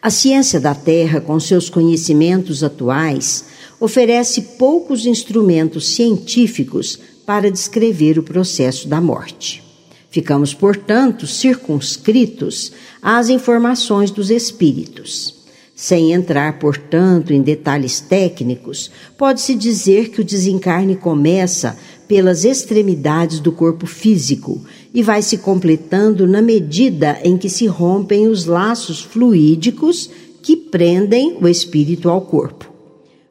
A 0.00 0.10
ciência 0.10 0.60
da 0.60 0.74
Terra, 0.74 1.20
com 1.20 1.40
seus 1.40 1.68
conhecimentos 1.68 2.62
atuais, 2.62 3.46
oferece 3.80 4.42
poucos 4.58 5.06
instrumentos 5.06 5.88
científicos 5.88 6.98
para 7.26 7.50
descrever 7.50 8.18
o 8.18 8.22
processo 8.22 8.88
da 8.88 9.00
morte. 9.00 9.62
Ficamos, 10.10 10.54
portanto, 10.54 11.26
circunscritos 11.26 12.72
às 13.02 13.28
informações 13.28 14.10
dos 14.10 14.30
espíritos. 14.30 15.37
Sem 15.80 16.12
entrar, 16.12 16.58
portanto, 16.58 17.32
em 17.32 17.40
detalhes 17.40 18.00
técnicos, 18.00 18.90
pode-se 19.16 19.54
dizer 19.54 20.08
que 20.08 20.20
o 20.20 20.24
desencarne 20.24 20.96
começa 20.96 21.78
pelas 22.08 22.44
extremidades 22.44 23.38
do 23.38 23.52
corpo 23.52 23.86
físico 23.86 24.60
e 24.92 25.04
vai 25.04 25.22
se 25.22 25.38
completando 25.38 26.26
na 26.26 26.42
medida 26.42 27.20
em 27.22 27.38
que 27.38 27.48
se 27.48 27.68
rompem 27.68 28.26
os 28.26 28.44
laços 28.44 29.00
fluídicos 29.00 30.10
que 30.42 30.56
prendem 30.56 31.38
o 31.40 31.46
espírito 31.46 32.08
ao 32.08 32.22
corpo. 32.22 32.72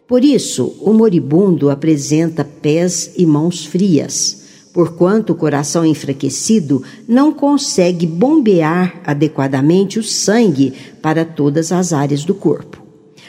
Por 0.08 0.24
isso, 0.24 0.74
o 0.80 0.94
moribundo 0.94 1.70
apresenta 1.70 2.46
pés 2.46 3.12
e 3.18 3.25
mãos 3.25 3.66
frias 3.66 4.47
porquanto 4.78 5.34
o 5.34 5.36
coração 5.36 5.84
enfraquecido 5.84 6.84
não 7.08 7.34
consegue 7.34 8.06
bombear 8.06 9.02
adequadamente 9.04 9.98
o 9.98 10.04
sangue 10.04 10.72
para 11.02 11.26
todas 11.26 11.72
as 11.72 11.94
áreas 11.94 12.24
do 12.24 12.36
corpo. 12.36 12.80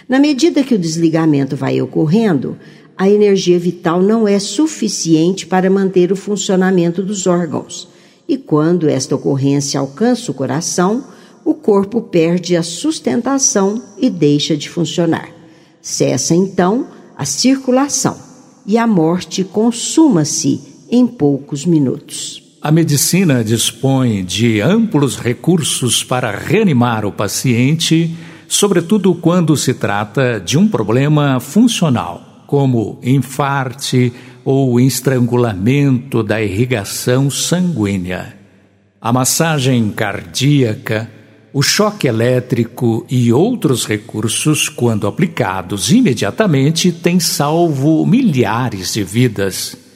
Na 0.07 0.19
medida 0.19 0.63
que 0.63 0.75
o 0.75 0.79
desligamento 0.79 1.57
vai 1.57 1.81
ocorrendo, 1.81 2.59
a 2.99 3.09
energia 3.09 3.59
vital 3.59 4.03
não 4.03 4.29
é 4.29 4.39
suficiente 4.39 5.47
para 5.47 5.71
manter 5.71 6.13
o 6.13 6.17
funcionamento 6.17 7.03
dos 7.03 7.27
órgãos, 7.27 7.89
e 8.29 8.37
quando 8.37 8.87
esta 8.87 9.15
ocorrência 9.15 9.81
alcança 9.81 10.31
o 10.31 10.35
coração, 10.35 11.03
o 11.47 11.55
corpo 11.55 12.03
perde 12.03 12.57
a 12.57 12.63
sustentação 12.63 13.83
e 13.97 14.11
deixa 14.11 14.55
de 14.55 14.69
funcionar. 14.69 15.31
Cessa 15.81 16.35
então 16.35 16.89
a 17.17 17.25
circulação 17.25 18.19
e 18.67 18.77
a 18.77 18.87
morte 18.87 19.43
consuma-se 19.45 20.68
em 20.91 21.07
poucos 21.07 21.65
minutos. 21.65 22.43
A 22.61 22.73
medicina 22.73 23.45
dispõe 23.45 24.25
de 24.25 24.61
amplos 24.61 25.17
recursos 25.17 26.03
para 26.03 26.37
reanimar 26.37 27.07
o 27.07 27.13
paciente, 27.13 28.15
sobretudo 28.49 29.15
quando 29.15 29.57
se 29.57 29.75
trata 29.75 30.41
de 30.41 30.59
um 30.59 30.67
problema 30.67 31.39
funcional, 31.39 32.45
como 32.49 32.99
infarte 33.03 34.13
ou 34.45 34.81
estrangulamento 34.81 36.23
da 36.23 36.43
irrigação 36.43 37.31
sanguínea. 37.31 38.37
A 39.01 39.13
massagem 39.13 39.91
cardíaca, 39.91 41.09
o 41.53 41.63
choque 41.63 42.09
elétrico 42.09 43.07
e 43.09 43.33
outros 43.33 43.87
recursos, 43.87 44.69
quando 44.69 45.07
aplicados 45.07 45.93
imediatamente, 45.93 46.91
têm 46.91 47.21
salvo 47.21 48.05
milhares 48.05 48.95
de 48.95 49.05
vidas. 49.05 49.88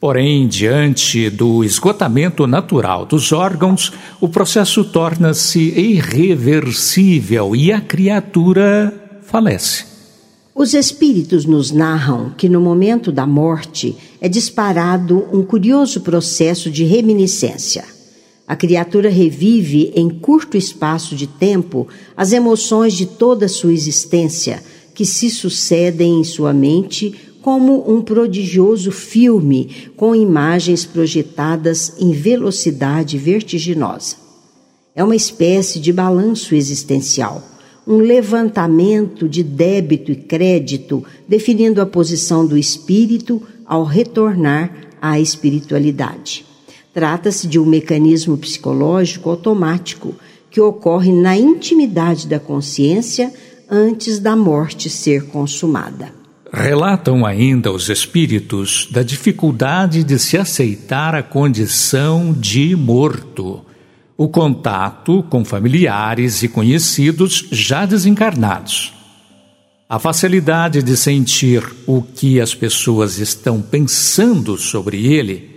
Porém, 0.00 0.46
diante 0.46 1.28
do 1.28 1.64
esgotamento 1.64 2.46
natural 2.46 3.04
dos 3.04 3.32
órgãos, 3.32 3.92
o 4.20 4.28
processo 4.28 4.84
torna-se 4.84 5.58
irreversível 5.58 7.56
e 7.56 7.72
a 7.72 7.80
criatura 7.80 9.20
falece. 9.22 9.84
Os 10.54 10.72
espíritos 10.72 11.44
nos 11.44 11.72
narram 11.72 12.32
que 12.36 12.48
no 12.48 12.60
momento 12.60 13.10
da 13.10 13.26
morte 13.26 13.96
é 14.20 14.28
disparado 14.28 15.26
um 15.32 15.42
curioso 15.42 16.00
processo 16.02 16.70
de 16.70 16.84
reminiscência. 16.84 17.84
A 18.46 18.54
criatura 18.54 19.10
revive 19.10 19.92
em 19.96 20.08
curto 20.08 20.56
espaço 20.56 21.16
de 21.16 21.26
tempo 21.26 21.88
as 22.16 22.32
emoções 22.32 22.94
de 22.94 23.04
toda 23.04 23.48
sua 23.48 23.72
existência, 23.72 24.62
que 24.94 25.04
se 25.04 25.28
sucedem 25.28 26.20
em 26.20 26.24
sua 26.24 26.52
mente 26.52 27.14
como 27.48 27.90
um 27.90 28.02
prodigioso 28.02 28.92
filme 28.92 29.88
com 29.96 30.14
imagens 30.14 30.84
projetadas 30.84 31.94
em 31.98 32.12
velocidade 32.12 33.16
vertiginosa. 33.16 34.16
É 34.94 35.02
uma 35.02 35.16
espécie 35.16 35.80
de 35.80 35.90
balanço 35.90 36.54
existencial, 36.54 37.42
um 37.86 38.00
levantamento 38.00 39.26
de 39.26 39.42
débito 39.42 40.12
e 40.12 40.16
crédito, 40.16 41.02
definindo 41.26 41.80
a 41.80 41.86
posição 41.86 42.46
do 42.46 42.58
espírito 42.58 43.40
ao 43.64 43.82
retornar 43.82 44.70
à 45.00 45.18
espiritualidade. 45.18 46.44
Trata-se 46.92 47.46
de 47.46 47.58
um 47.58 47.64
mecanismo 47.64 48.36
psicológico 48.36 49.30
automático 49.30 50.14
que 50.50 50.60
ocorre 50.60 51.12
na 51.12 51.34
intimidade 51.34 52.26
da 52.26 52.38
consciência 52.38 53.32
antes 53.70 54.18
da 54.18 54.36
morte 54.36 54.90
ser 54.90 55.28
consumada. 55.28 56.17
Relatam 56.52 57.26
ainda 57.26 57.70
os 57.70 57.90
espíritos 57.90 58.88
da 58.90 59.02
dificuldade 59.02 60.02
de 60.02 60.18
se 60.18 60.38
aceitar 60.38 61.14
a 61.14 61.22
condição 61.22 62.32
de 62.32 62.74
morto, 62.74 63.62
o 64.16 64.28
contato 64.28 65.22
com 65.24 65.44
familiares 65.44 66.42
e 66.42 66.48
conhecidos 66.48 67.46
já 67.52 67.84
desencarnados, 67.84 68.94
a 69.86 69.98
facilidade 69.98 70.82
de 70.82 70.96
sentir 70.96 71.62
o 71.86 72.00
que 72.00 72.40
as 72.40 72.54
pessoas 72.54 73.18
estão 73.18 73.60
pensando 73.60 74.56
sobre 74.56 75.06
ele, 75.06 75.50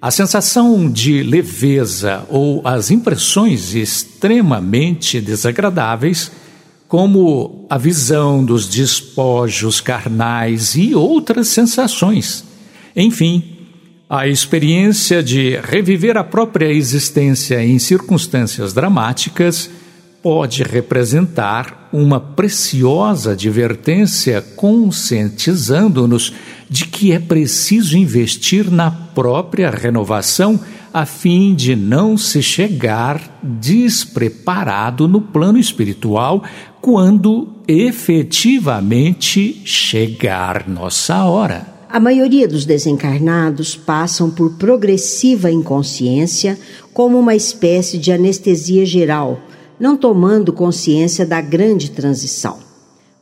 a 0.00 0.12
sensação 0.12 0.88
de 0.88 1.24
leveza 1.24 2.24
ou 2.28 2.62
as 2.64 2.92
impressões 2.92 3.74
extremamente 3.74 5.20
desagradáveis 5.20 6.30
como 6.88 7.66
a 7.68 7.76
visão 7.76 8.44
dos 8.44 8.68
despojos 8.68 9.80
carnais 9.80 10.74
e 10.76 10.94
outras 10.94 11.48
sensações. 11.48 12.44
Enfim, 12.94 13.56
a 14.08 14.28
experiência 14.28 15.22
de 15.22 15.58
reviver 15.58 16.16
a 16.16 16.22
própria 16.22 16.72
existência 16.72 17.62
em 17.64 17.78
circunstâncias 17.78 18.72
dramáticas 18.72 19.68
pode 20.22 20.62
representar 20.62 21.88
uma 21.92 22.20
preciosa 22.20 23.32
advertência 23.32 24.40
conscientizando-nos 24.40 26.32
de 26.68 26.84
que 26.86 27.12
é 27.12 27.18
preciso 27.18 27.96
investir 27.96 28.70
na 28.70 28.90
própria 28.90 29.70
renovação 29.70 30.60
a 30.92 31.04
fim 31.04 31.54
de 31.54 31.76
não 31.76 32.16
se 32.16 32.42
chegar 32.42 33.38
despreparado 33.42 35.06
no 35.06 35.20
plano 35.20 35.58
espiritual 35.58 36.42
quando 36.86 37.48
efetivamente 37.66 39.60
chegar 39.64 40.68
nossa 40.68 41.24
hora. 41.24 41.66
A 41.88 41.98
maioria 41.98 42.46
dos 42.46 42.64
desencarnados 42.64 43.74
passam 43.74 44.30
por 44.30 44.52
progressiva 44.52 45.50
inconsciência 45.50 46.56
como 46.94 47.18
uma 47.18 47.34
espécie 47.34 47.98
de 47.98 48.12
anestesia 48.12 48.86
geral, 48.86 49.40
não 49.80 49.96
tomando 49.96 50.52
consciência 50.52 51.26
da 51.26 51.40
grande 51.40 51.90
transição. 51.90 52.58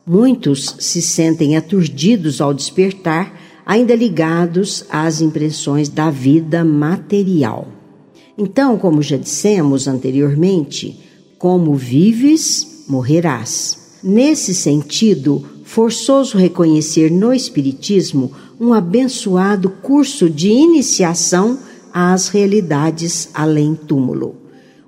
Muitos 0.05 0.75
se 0.77 1.01
sentem 1.01 1.57
aturdidos 1.57 2.41
ao 2.41 2.53
despertar 2.53 3.33
ainda 3.65 3.95
ligados 3.95 4.85
às 4.91 5.21
impressões 5.21 5.89
da 5.89 6.11
vida 6.11 6.63
material. 6.63 7.67
Então, 8.37 8.77
como 8.77 9.01
já 9.01 9.17
dissemos 9.17 9.87
anteriormente, 9.87 10.99
como 11.39 11.73
vives, 11.73 12.74
morrerás. 12.87 13.77
Nesse 14.03 14.53
sentido, 14.53 15.43
forçoso 15.63 16.37
reconhecer 16.37 17.11
no 17.11 17.33
Espiritismo 17.33 18.31
um 18.59 18.73
abençoado 18.73 19.69
curso 19.69 20.29
de 20.29 20.49
iniciação 20.49 21.59
às 21.93 22.27
realidades 22.27 23.29
além 23.33 23.75
túmulo. 23.75 24.35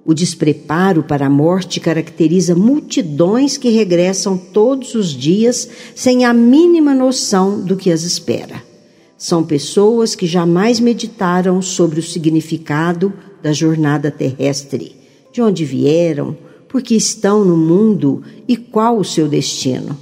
O 0.06 0.14
despreparo 0.14 1.04
para 1.04 1.26
a 1.26 1.30
morte 1.30 1.82
caracteriza 1.82 2.56
multidões 2.56 3.58
que 3.58 3.70
regressam 3.70 4.38
todos 4.38 4.96
os 4.96 5.10
dias 5.10 5.68
sem 5.94 6.24
a 6.24 6.34
mínima 6.34 6.94
noção 6.96 7.60
do 7.60 7.76
que 7.76 7.92
as 7.92 8.04
espera. 8.04 8.64
São 9.18 9.44
pessoas 9.44 10.16
que 10.16 10.26
jamais 10.26 10.80
meditaram 10.80 11.62
sobre 11.62 12.00
o 12.00 12.04
significado 12.04 13.12
da 13.44 13.52
jornada 13.52 14.10
terrestre, 14.10 14.96
de 15.34 15.42
onde 15.42 15.66
vieram, 15.66 16.38
por 16.68 16.82
que 16.82 16.96
estão 16.96 17.44
no 17.44 17.58
mundo 17.58 18.24
e 18.48 18.58
qual 18.58 18.98
o 18.98 19.04
seu 19.04 19.28
destino. 19.28 19.98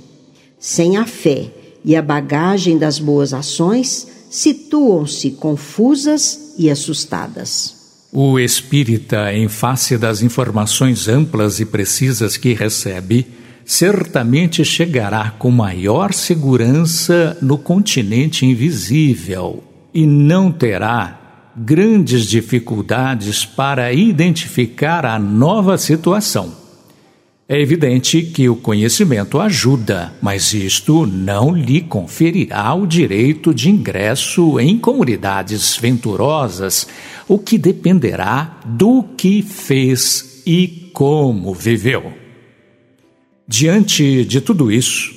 Sem 0.60 0.98
a 0.98 1.06
fé 1.06 1.52
e 1.84 1.96
a 1.96 2.02
bagagem 2.02 2.78
das 2.78 2.98
boas 2.98 3.34
ações, 3.34 4.08
situam-se 4.30 5.32
confusas 5.32 6.54
e 6.58 6.70
assustadas. 6.70 7.76
O 8.12 8.40
espírita, 8.40 9.34
em 9.34 9.48
face 9.48 9.98
das 9.98 10.22
informações 10.22 11.08
amplas 11.08 11.60
e 11.60 11.66
precisas 11.66 12.38
que 12.38 12.54
recebe, 12.54 13.28
certamente 13.66 14.64
chegará 14.64 15.32
com 15.32 15.52
maior 15.52 16.14
segurança 16.14 17.38
no 17.42 17.58
continente 17.58 18.46
invisível 18.46 19.64
e 19.94 20.06
não 20.06 20.52
terá 20.52 21.25
grandes 21.56 22.26
dificuldades 22.26 23.46
para 23.46 23.94
identificar 23.94 25.06
a 25.06 25.18
nova 25.18 25.78
situação. 25.78 26.66
É 27.48 27.62
evidente 27.62 28.24
que 28.24 28.50
o 28.50 28.56
conhecimento 28.56 29.40
ajuda, 29.40 30.12
mas 30.20 30.52
isto 30.52 31.06
não 31.06 31.56
lhe 31.56 31.80
conferirá 31.80 32.74
o 32.74 32.88
direito 32.88 33.54
de 33.54 33.70
ingresso 33.70 34.60
em 34.60 34.80
comunidades 34.80 35.78
venturosas, 35.78 36.88
o 37.28 37.38
que 37.38 37.60
dependerá 37.60 38.60
do 38.66 39.04
que 39.16 39.44
fez 39.44 40.42
e 40.46 40.90
como 40.92 41.54
viveu. 41.54 42.12
Diante 43.48 44.26
de 44.26 44.42
tudo 44.42 44.72
isso, 44.72 45.14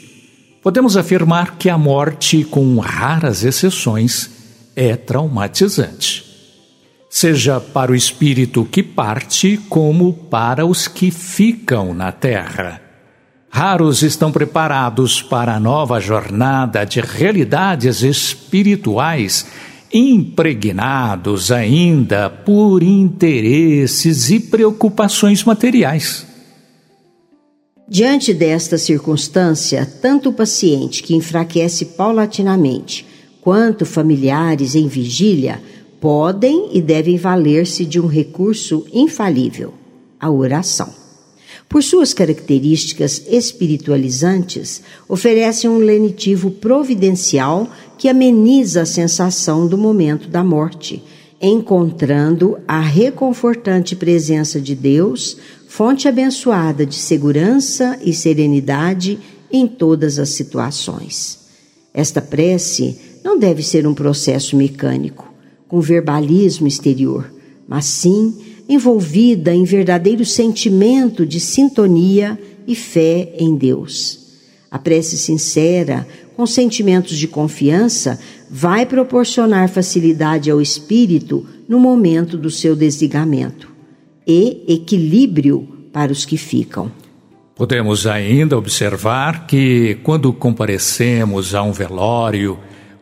podemos 0.63 0.99
afirmar 0.99 1.57
que 1.57 1.71
a 1.71 1.79
morte, 1.79 2.45
com 2.45 2.79
raras 2.79 3.43
exceções, 3.43 4.31
é 4.77 4.95
traumatizante. 4.97 6.18
Seja 7.11 7.59
para 7.59 7.93
o 7.93 7.95
espírito 7.95 8.65
que 8.65 8.83
parte, 8.83 9.59
como 9.69 10.13
para 10.13 10.67
os 10.67 10.87
que 10.87 11.11
ficam 11.11 11.95
na 11.95 12.13
terra. 12.13 12.83
Raros 13.51 14.03
estão 14.03 14.31
preparados 14.31 15.23
para 15.23 15.55
a 15.55 15.61
nova 15.61 16.01
jornada 16.01 16.85
de 16.85 17.01
realidades 17.01 18.03
espirituais, 18.03 19.47
impregnados 19.93 21.51
ainda 21.51 22.29
por 22.29 22.83
interesses 22.83 24.31
e 24.31 24.39
preocupações 24.39 25.43
materiais. 25.45 26.27
Diante 27.89 28.35
desta 28.35 28.77
circunstância, 28.77 29.87
tanto 30.03 30.29
o 30.29 30.33
paciente 30.35 31.03
que 31.03 31.15
enfraquece 31.15 31.87
paulatinamente, 31.87 33.07
quanto 33.41 33.87
familiares 33.87 34.75
em 34.75 34.87
vigília, 34.87 35.63
podem 36.01 36.71
e 36.73 36.81
devem 36.81 37.17
valer-se 37.17 37.85
de 37.85 38.01
um 38.01 38.07
recurso 38.07 38.87
infalível, 38.93 39.75
a 40.19 40.31
oração. 40.31 40.93
Por 41.69 41.83
suas 41.83 42.15
características 42.15 43.23
espiritualizantes, 43.29 44.83
oferece 45.09 45.69
um 45.69 45.79
lenitivo 45.79 46.51
providencial 46.51 47.69
que 47.99 48.09
ameniza 48.09 48.83
a 48.83 48.87
sensação 48.87 49.67
do 49.67 49.77
momento 49.77 50.29
da 50.29 50.43
morte, 50.43 51.03
encontrando 51.41 52.59
a 52.67 52.81
reconfortante 52.81 53.95
presença 53.95 54.61
de 54.61 54.75
Deus 54.75 55.37
fonte 55.69 56.09
abençoada 56.09 56.87
de 56.87 56.95
segurança 56.95 57.99
e 58.03 58.15
serenidade 58.15 59.19
em 59.53 59.67
todas 59.67 60.19
as 60.19 60.31
situações. 60.31 61.39
Esta 61.93 62.23
prece 62.23 62.99
não 63.23 63.39
deve 63.39 63.63
ser 63.63 63.87
um 63.87 63.93
processo 63.93 64.57
mecânico, 64.57 65.28
com 65.69 65.81
verbalismo 65.81 66.67
exterior, 66.67 67.31
mas 67.69 67.85
sim 67.85 68.35
envolvida 68.69 69.55
em 69.55 69.65
verdadeiro 69.65 70.25
sentimento 70.25 71.25
de 71.25 71.39
sintonia 71.39 72.39
e 72.67 72.75
fé 72.75 73.35
em 73.39 73.55
Deus. 73.55 74.27
A 74.71 74.79
prece 74.79 75.17
sincera, 75.17 76.07
com 76.37 76.47
sentimentos 76.47 77.17
de 77.17 77.27
confiança, 77.27 78.19
vai 78.51 78.85
proporcionar 78.85 79.69
facilidade 79.69 80.51
ao 80.51 80.61
espírito 80.61 81.47
no 81.69 81.79
momento 81.79 82.37
do 82.37 82.51
seu 82.51 82.77
desligamento 82.77 83.71
e 84.27 84.65
equilíbrio 84.69 85.67
para 85.93 86.13
os 86.13 86.25
que 86.25 86.37
ficam. 86.37 86.93
Podemos 87.55 88.07
ainda 88.07 88.57
observar 88.57 89.47
que, 89.47 89.99
quando 90.03 90.33
comparecemos 90.33 91.55
a 91.55 91.63
um 91.63 91.73
velório, 91.73 92.59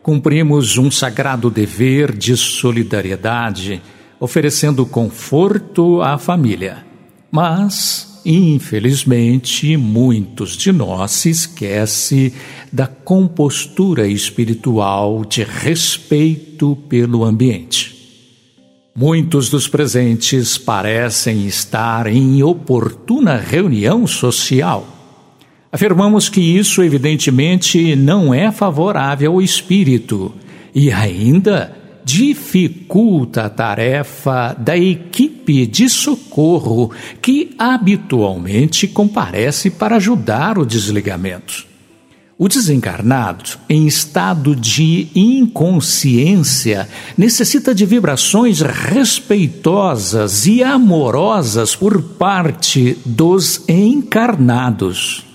cumprimos 0.07 0.77
um 0.77 0.89
sagrado 0.89 1.49
dever 1.49 2.15
de 2.15 2.37
solidariedade, 2.37 3.81
oferecendo 4.21 4.85
conforto 4.85 6.01
à 6.01 6.17
família. 6.17 6.85
Mas, 7.29 8.21
infelizmente, 8.25 9.75
muitos 9.75 10.55
de 10.55 10.71
nós 10.71 11.11
se 11.11 11.29
esquecem 11.29 12.31
da 12.71 12.87
compostura 12.87 14.07
espiritual 14.07 15.25
de 15.25 15.43
respeito 15.43 16.77
pelo 16.87 17.25
ambiente. 17.25 17.93
Muitos 18.95 19.49
dos 19.49 19.67
presentes 19.67 20.57
parecem 20.57 21.45
estar 21.45 22.07
em 22.07 22.41
oportuna 22.41 23.35
reunião 23.35 24.07
social. 24.07 24.96
Afirmamos 25.71 26.29
que 26.29 26.39
isso, 26.39 26.81
evidentemente, 26.81 27.95
não 27.95 28.33
é 28.33 28.51
favorável 28.51 29.33
ao 29.33 29.41
espírito 29.41 30.33
e 30.73 30.91
ainda 30.91 31.75
dificulta 32.05 33.43
a 33.43 33.49
tarefa 33.49 34.55
da 34.57 34.77
equipe 34.77 35.65
de 35.65 35.89
socorro 35.89 36.91
que 37.21 37.53
habitualmente 37.59 38.87
comparece 38.87 39.69
para 39.69 39.97
ajudar 39.97 40.57
o 40.57 40.65
desligamento. 40.65 41.67
O 42.39 42.47
desencarnado, 42.47 43.57
em 43.67 43.87
estado 43.87 44.55
de 44.55 45.09
inconsciência, 45.13 46.87
necessita 47.17 47.75
de 47.75 47.85
vibrações 47.85 48.61
respeitosas 48.61 50.45
e 50.45 50.63
amorosas 50.63 51.75
por 51.75 52.01
parte 52.01 52.97
dos 53.03 53.67
encarnados. 53.67 55.26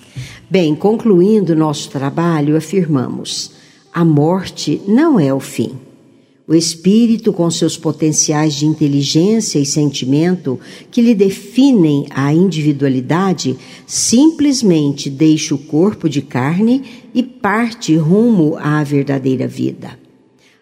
Bem, 0.52 0.74
concluindo 0.74 1.56
nosso 1.56 1.88
trabalho, 1.88 2.58
afirmamos: 2.58 3.52
a 3.90 4.04
morte 4.04 4.82
não 4.86 5.18
é 5.18 5.32
o 5.32 5.40
fim. 5.40 5.78
O 6.46 6.54
espírito, 6.54 7.32
com 7.32 7.50
seus 7.50 7.78
potenciais 7.78 8.52
de 8.52 8.66
inteligência 8.66 9.58
e 9.58 9.64
sentimento 9.64 10.60
que 10.90 11.00
lhe 11.00 11.14
definem 11.14 12.04
a 12.10 12.34
individualidade, 12.34 13.56
simplesmente 13.86 15.08
deixa 15.08 15.54
o 15.54 15.58
corpo 15.58 16.06
de 16.06 16.20
carne 16.20 16.82
e 17.14 17.22
parte 17.22 17.96
rumo 17.96 18.54
à 18.58 18.84
verdadeira 18.84 19.48
vida. 19.48 19.98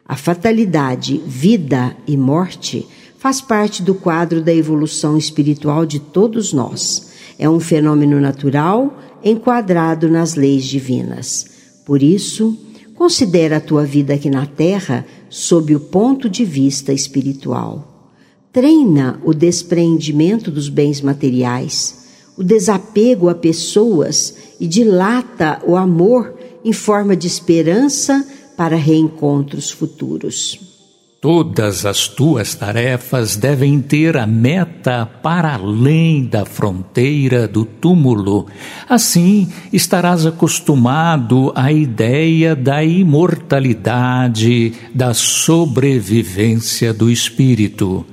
A 0.07 0.15
fatalidade, 0.15 1.21
vida 1.27 1.97
e 2.07 2.17
morte 2.17 2.87
faz 3.19 3.41
parte 3.41 3.83
do 3.83 3.97
quadro 3.97 4.41
da 4.41 4.55
evolução 4.55 5.19
espiritual 5.19 5.85
de 5.85 5.99
todos 5.99 6.53
nós. 6.53 7.11
É 7.37 7.51
um 7.51 7.59
fenômeno 7.59 8.21
natural 8.21 8.97
enquadrado 9.25 10.09
nas 10.09 10.35
leis 10.35 10.65
divinas. 10.65 11.47
Por 11.85 12.03
isso, 12.03 12.57
considera 12.95 13.57
a 13.57 13.61
tua 13.61 13.85
vida 13.85 14.15
aqui 14.15 14.29
na 14.29 14.47
Terra 14.47 15.07
sob 15.29 15.75
o 15.75 15.81
ponto 15.81 16.29
de 16.29 16.45
vista 16.45 16.93
espiritual. 16.93 18.11
Treina 18.53 19.21
o 19.25 19.33
despreendimento 19.33 20.51
dos 20.51 20.69
bens 20.69 21.01
materiais, 21.01 22.07
o 22.37 22.43
desapego 22.43 23.29
a 23.29 23.35
pessoas 23.35 24.35
e 24.59 24.67
dilata 24.67 25.63
o 25.67 25.77
amor 25.77 26.35
em 26.65 26.73
forma 26.73 27.17
de 27.17 27.27
esperança 27.27 28.27
para 28.57 28.77
reencontros 28.77 29.71
futuros. 29.71 30.80
Todas 31.21 31.85
as 31.85 32.09
tuas 32.09 32.55
tarefas 32.55 33.37
devem 33.37 33.79
ter 33.79 34.17
a 34.17 34.27
meta 34.27 35.05
para 35.05 35.53
além 35.53 36.25
da 36.25 36.47
fronteira 36.47 37.47
do 37.47 37.67
túmulo. 37.67 38.47
Assim 38.89 39.53
estarás 39.71 40.25
acostumado 40.25 41.53
à 41.55 41.71
ideia 41.71 42.57
da 42.57 42.83
imortalidade, 42.83 44.73
da 44.95 45.13
sobrevivência 45.13 46.95
do 46.95 47.11
espírito. 47.11 48.07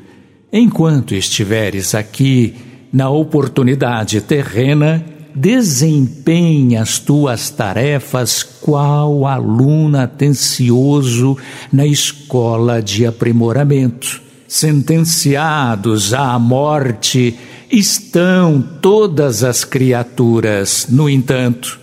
Enquanto 0.51 1.15
estiveres 1.15 1.95
aqui, 1.95 2.55
na 2.91 3.09
oportunidade 3.09 4.19
terrena, 4.19 5.01
desempenha 5.37 6.81
as 6.81 6.99
tuas 6.99 7.49
tarefas 7.49 8.43
qual 8.43 9.25
aluno 9.25 9.99
atencioso 9.99 11.37
na 11.71 11.85
escola 11.85 12.81
de 12.81 13.05
aprimoramento. 13.05 14.21
Sentenciados 14.47 16.13
à 16.13 16.37
morte 16.39 17.37
estão 17.69 18.61
todas 18.81 19.43
as 19.43 19.63
criaturas, 19.63 20.87
no 20.89 21.09
entanto, 21.09 21.79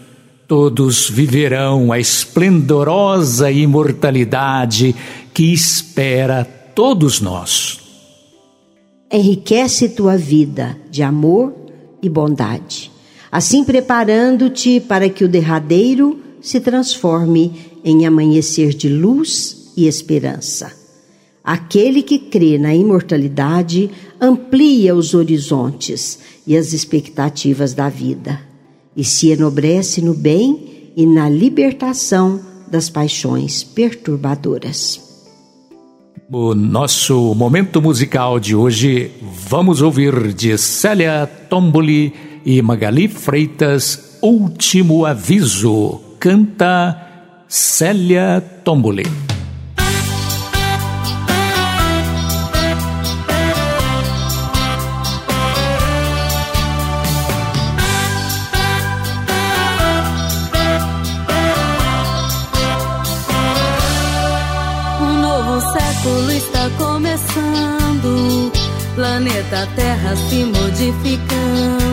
Todos 0.46 1.08
viverão 1.08 1.90
a 1.90 1.98
esplendorosa 1.98 3.50
imortalidade 3.50 4.94
que 5.32 5.52
espera 5.52 6.44
todos 6.44 7.20
nós. 7.20 7.80
Enriquece 9.10 9.88
tua 9.88 10.18
vida 10.18 10.76
de 10.90 11.02
amor 11.02 11.54
e 12.02 12.10
bondade, 12.10 12.90
assim 13.34 13.64
preparando-te 13.64 14.78
para 14.78 15.08
que 15.08 15.24
o 15.24 15.28
derradeiro 15.28 16.20
se 16.40 16.60
transforme 16.60 17.52
em 17.84 18.06
amanhecer 18.06 18.72
de 18.72 18.88
luz 18.88 19.72
e 19.76 19.88
esperança. 19.88 20.72
Aquele 21.42 22.00
que 22.00 22.16
crê 22.16 22.58
na 22.58 22.72
imortalidade 22.72 23.90
amplia 24.20 24.94
os 24.94 25.14
horizontes 25.14 26.20
e 26.46 26.56
as 26.56 26.72
expectativas 26.72 27.74
da 27.74 27.88
vida 27.88 28.40
e 28.96 29.02
se 29.02 29.30
enobrece 29.30 30.00
no 30.00 30.14
bem 30.14 30.92
e 30.96 31.04
na 31.04 31.28
libertação 31.28 32.40
das 32.70 32.88
paixões 32.88 33.64
perturbadoras. 33.64 35.02
O 36.30 36.54
nosso 36.54 37.34
momento 37.34 37.82
musical 37.82 38.38
de 38.38 38.54
hoje, 38.54 39.10
vamos 39.48 39.82
ouvir 39.82 40.32
de 40.32 40.56
Célia 40.56 41.26
Tomboli 41.50 42.12
e 42.44 42.60
Magali 42.62 43.08
Freitas, 43.08 44.18
Último 44.20 45.04
Aviso. 45.06 46.00
Canta 46.18 47.44
Célia 47.48 48.42
Tomboli. 48.62 49.04
planeta 68.94 69.66
Terra 69.74 70.14
se 70.16 70.44
modificando 70.44 71.83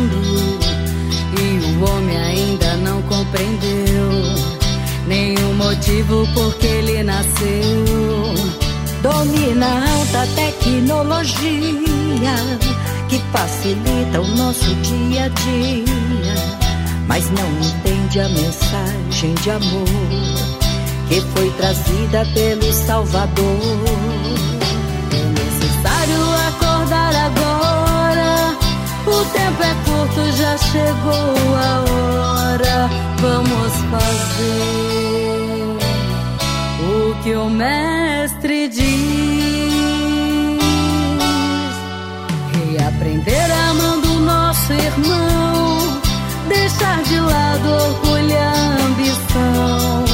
motivo 5.91 6.25
por 6.33 6.55
que 6.55 6.65
ele 6.67 7.03
nasceu. 7.03 7.83
Domina 9.01 9.65
a 9.65 9.93
alta 9.93 10.25
tecnologia 10.35 12.35
que 13.09 13.19
facilita 13.31 14.21
o 14.21 14.27
nosso 14.37 14.73
dia 14.75 15.25
a 15.25 15.27
dia, 15.27 16.35
mas 17.07 17.29
não 17.31 17.49
entende 17.59 18.21
a 18.21 18.29
mensagem 18.29 19.33
de 19.41 19.49
amor 19.49 19.83
que 21.09 21.19
foi 21.19 21.49
trazida 21.51 22.25
pelo 22.33 22.71
Salvador. 22.71 23.59
O 29.03 29.25
tempo 29.25 29.63
é 29.63 29.73
curto, 29.83 30.31
já 30.37 30.55
chegou 30.57 31.55
a 31.55 31.83
hora. 31.91 32.89
Vamos 33.19 33.73
fazer 33.91 35.20
que 37.23 37.35
o 37.35 37.49
mestre 37.49 38.67
diz. 38.67 38.81
Reaprender 42.53 43.51
amando 43.69 44.19
nosso 44.21 44.73
irmão. 44.73 46.01
Deixar 46.47 47.01
de 47.03 47.19
lado 47.19 47.69
orgulho 47.69 48.29
e 48.29 48.35
ambição 48.85 50.05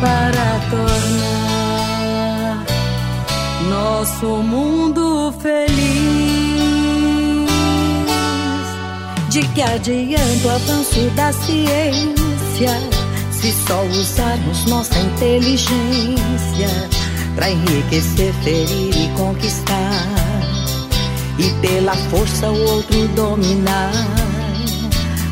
para 0.00 0.60
tornar 0.70 2.64
nosso 3.70 4.26
mundo 4.42 5.32
feliz. 5.40 5.76
De 9.30 9.42
que 9.48 9.62
adianta 9.62 10.48
o 10.48 10.50
avanço 10.50 11.10
da 11.14 11.32
ciência 11.32 12.95
se 13.40 13.52
só 13.66 13.82
usarmos 13.84 14.64
nossa 14.64 14.98
inteligência 14.98 16.68
para 17.34 17.50
enriquecer, 17.50 18.32
ferir 18.42 18.96
e 18.96 19.08
conquistar 19.16 20.06
e 21.38 21.50
pela 21.60 21.94
força 22.10 22.50
o 22.50 22.70
outro 22.70 23.06
dominar? 23.08 23.92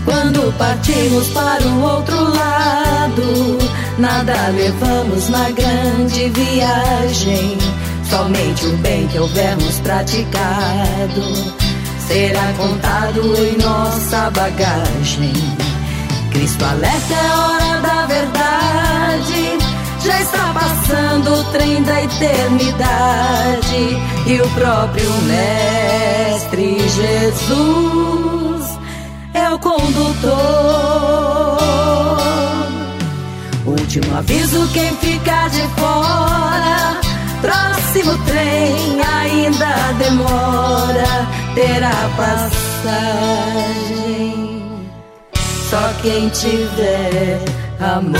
Quando 0.04 0.52
partimos 0.58 1.28
para 1.28 1.66
o 1.66 1.82
outro 1.82 2.16
lado, 2.16 3.58
nada 3.98 4.48
levamos 4.48 5.28
na 5.30 5.50
grande 5.50 6.28
viagem. 6.28 7.56
Somente 8.10 8.66
o 8.66 8.76
bem 8.78 9.08
que 9.08 9.18
houvermos 9.18 9.80
praticado 9.80 11.22
será 12.06 12.52
contado 12.58 13.34
em 13.42 13.56
nossa 13.56 14.30
bagagem. 14.30 15.32
Cristo 16.34 16.64
alerta 16.64 17.14
é 17.14 17.32
hora 17.36 17.80
da 17.80 18.06
verdade. 18.06 19.58
Já 20.04 20.20
está 20.20 20.52
passando 20.52 21.32
o 21.32 21.44
trem 21.52 21.82
da 21.82 22.02
eternidade 22.02 23.96
e 24.26 24.40
o 24.42 24.50
próprio 24.50 25.10
Mestre 25.22 26.78
Jesus 26.90 28.78
é 29.32 29.48
o 29.48 29.58
condutor. 29.58 30.34
Último 33.64 34.16
aviso: 34.18 34.68
quem 34.74 34.94
ficar 34.96 35.48
de 35.48 35.62
fora 35.78 37.00
próximo 37.40 38.16
trem 38.24 39.00
ainda 39.00 39.92
demora, 39.98 41.28
terá 41.54 42.10
passagem. 42.16 43.04
Só 45.74 45.92
quem 46.02 46.28
tiver 46.28 47.40
amor. 47.80 48.14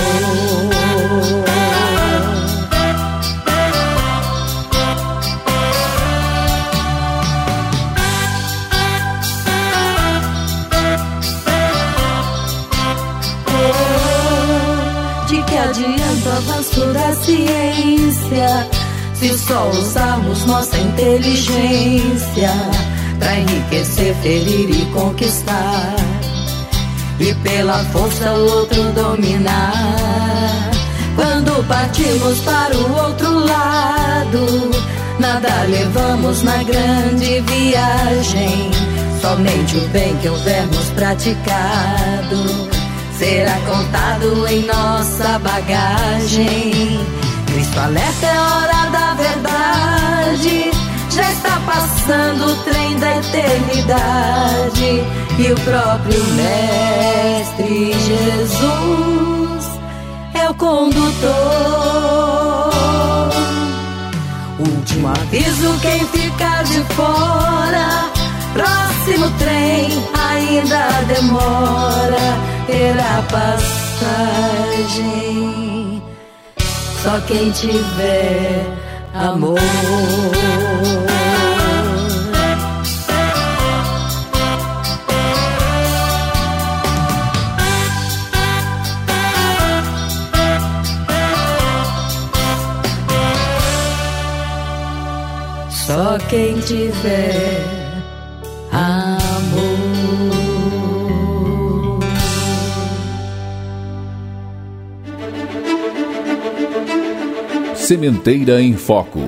De 15.29 15.43
que 15.45 15.57
adianta 15.57 16.31
avanço 16.31 16.85
da 16.87 17.13
ciência 17.13 18.69
se 19.15 19.39
só 19.39 19.69
usarmos 19.69 20.45
nossa 20.45 20.77
inteligência 20.77 22.51
para 23.21 23.39
enriquecer, 23.39 24.13
ferir 24.17 24.71
e 24.71 24.87
conquistar, 24.87 25.95
e 27.19 27.35
pela 27.35 27.79
força 27.87 28.33
o 28.33 28.59
outro 28.59 28.83
dominar. 28.93 30.71
Quando 31.15 31.67
partimos 31.69 32.41
para 32.41 32.77
o 32.77 33.05
outro 33.05 33.31
lado, 33.47 34.71
nada 35.19 35.63
levamos 35.69 36.43
na 36.43 36.63
grande 36.65 37.41
viagem. 37.41 38.71
Somente 39.21 39.77
o 39.77 39.89
bem 39.89 40.17
que 40.17 40.29
houvermos 40.29 40.91
praticado 40.91 42.69
será 43.17 43.57
contado 43.61 44.47
em 44.49 44.67
nossa 44.67 45.39
bagagem. 45.39 47.01
Cristo 47.47 47.79
alerta 47.79 48.27
é 48.27 48.41
hora 48.41 48.91
da 48.91 49.15
verdade. 49.15 50.71
Já 51.11 51.31
está 51.31 51.61
passando 51.65 52.53
o 52.53 52.57
trem 52.65 52.99
da 52.99 53.17
eternidade. 53.17 55.05
E 55.37 55.53
o 55.53 55.55
próprio 55.57 56.23
Mestre 56.35 56.94
Jesus 57.67 59.65
é 60.35 60.49
o 60.51 60.55
condutor. 60.55 61.33
Último 64.59 65.09
aviso: 65.09 65.79
quem 65.81 66.07
ficar 66.07 66.65
de 66.65 66.83
fora. 66.95 68.11
Próximo 68.53 69.31
trem 69.39 69.91
ainda 70.15 70.89
demora, 71.09 72.39
terá 72.67 73.23
passagem 73.31 74.45
só 77.05 77.21
quem 77.27 77.51
tiver 77.51 78.65
amor. 79.13 79.61
quem 96.21 96.59
tiver 96.61 97.61
amor. 98.71 99.35
Sementeira 107.75 108.63
em 108.63 108.77
Foco. 108.77 109.21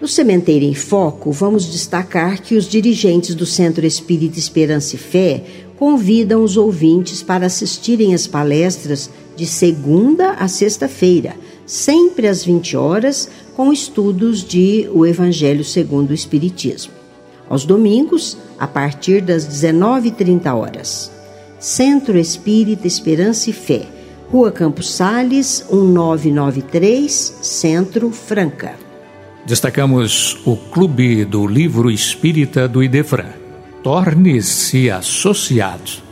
No 0.00 0.06
Sementeira 0.06 0.64
em 0.64 0.74
Foco, 0.74 1.32
vamos 1.32 1.66
destacar 1.66 2.42
que 2.42 2.54
os 2.56 2.68
dirigentes 2.68 3.34
do 3.34 3.46
Centro 3.46 3.86
Espírita 3.86 4.38
Esperança 4.38 4.96
e 4.96 4.98
Fé 4.98 5.42
convidam 5.78 6.42
os 6.42 6.56
ouvintes 6.56 7.22
para 7.22 7.46
assistirem 7.46 8.14
às 8.14 8.26
palestras 8.26 9.08
de 9.36 9.46
segunda 9.46 10.32
a 10.32 10.48
sexta-feira, 10.48 11.36
sempre 11.64 12.26
às 12.26 12.44
20 12.44 12.76
horas, 12.76 13.28
com 13.58 13.72
estudos 13.72 14.44
de 14.44 14.88
O 14.92 15.04
Evangelho 15.04 15.64
segundo 15.64 16.10
o 16.10 16.14
Espiritismo. 16.14 16.92
Aos 17.50 17.64
domingos, 17.64 18.38
a 18.56 18.68
partir 18.68 19.20
das 19.20 19.48
19h30 19.48 20.54
horas. 20.54 21.10
Centro 21.58 22.16
Espírita 22.16 22.86
Esperança 22.86 23.50
e 23.50 23.52
Fé, 23.52 23.88
Rua 24.30 24.52
Campos 24.52 24.92
Sales, 24.92 25.66
1993, 25.72 27.38
Centro 27.42 28.12
Franca. 28.12 28.76
Destacamos 29.44 30.40
o 30.46 30.56
Clube 30.56 31.24
do 31.24 31.44
Livro 31.44 31.90
Espírita 31.90 32.68
do 32.68 32.80
Idefran. 32.80 33.32
Torne-se 33.82 34.88
associado. 34.88 36.07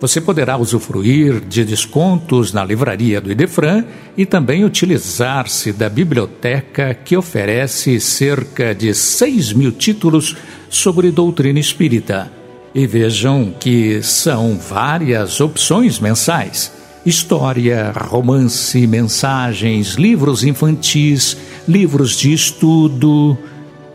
Você 0.00 0.20
poderá 0.20 0.56
usufruir 0.56 1.40
de 1.40 1.64
descontos 1.64 2.52
na 2.52 2.64
livraria 2.64 3.20
do 3.20 3.30
Idefran 3.30 3.84
e 4.16 4.26
também 4.26 4.64
utilizar-se 4.64 5.72
da 5.72 5.88
biblioteca 5.88 6.92
que 6.94 7.16
oferece 7.16 7.98
cerca 8.00 8.74
de 8.74 8.92
6 8.92 9.52
mil 9.52 9.72
títulos 9.72 10.36
sobre 10.68 11.10
doutrina 11.10 11.58
espírita. 11.58 12.30
E 12.74 12.86
vejam 12.86 13.54
que 13.58 14.02
são 14.02 14.58
várias 14.58 15.40
opções 15.40 15.98
mensais 15.98 16.72
história, 17.04 17.92
romance, 17.92 18.86
mensagens, 18.86 19.94
livros 19.94 20.42
infantis, 20.42 21.36
livros 21.68 22.16
de 22.16 22.32
estudo, 22.32 23.36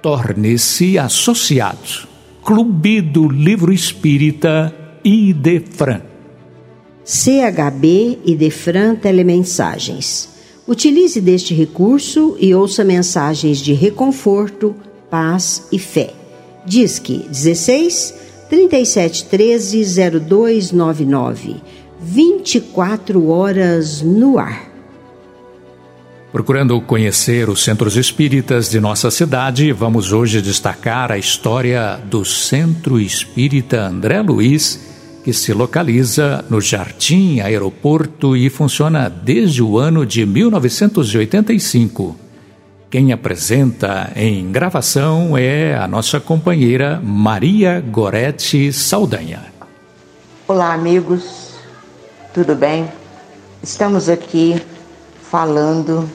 Torne-se 0.02 0.98
associado. 0.98 2.06
Clube 2.44 3.00
do 3.00 3.26
Livro 3.26 3.72
Espírita 3.72 4.98
Idefran. 5.02 6.02
CHB 7.02 8.18
Idefran 8.26 8.96
Telemensagens. 8.96 10.28
Utilize 10.68 11.18
deste 11.18 11.54
recurso 11.54 12.36
e 12.38 12.54
ouça 12.54 12.84
mensagens 12.84 13.56
de 13.56 13.72
reconforto, 13.72 14.76
paz 15.08 15.66
e 15.72 15.78
fé. 15.78 16.23
Disque 16.66 17.26
16 17.28 18.14
3713 18.48 19.84
0299. 19.84 21.56
24 22.00 23.28
horas 23.28 24.02
no 24.02 24.38
ar. 24.38 24.74
Procurando 26.34 26.80
conhecer 26.80 27.48
os 27.48 27.62
centros 27.62 27.96
espíritas 27.96 28.68
de 28.68 28.80
nossa 28.80 29.08
cidade, 29.10 29.70
vamos 29.72 30.12
hoje 30.12 30.42
destacar 30.42 31.12
a 31.12 31.16
história 31.16 31.96
do 32.10 32.24
Centro 32.24 32.98
Espírita 32.98 33.86
André 33.86 34.20
Luiz, 34.20 34.80
que 35.22 35.32
se 35.32 35.54
localiza 35.54 36.44
no 36.50 36.60
Jardim 36.60 37.38
Aeroporto 37.40 38.36
e 38.36 38.50
funciona 38.50 39.08
desde 39.08 39.62
o 39.62 39.78
ano 39.78 40.04
de 40.04 40.26
1985. 40.26 42.23
Quem 42.94 43.12
apresenta 43.12 44.12
em 44.14 44.52
gravação 44.52 45.36
é 45.36 45.74
a 45.74 45.88
nossa 45.88 46.20
companheira 46.20 47.00
Maria 47.02 47.80
Goretti 47.80 48.72
Saldanha. 48.72 49.46
Olá, 50.46 50.72
amigos, 50.72 51.54
tudo 52.32 52.54
bem? 52.54 52.88
Estamos 53.60 54.08
aqui 54.08 54.64
falando 55.28 56.08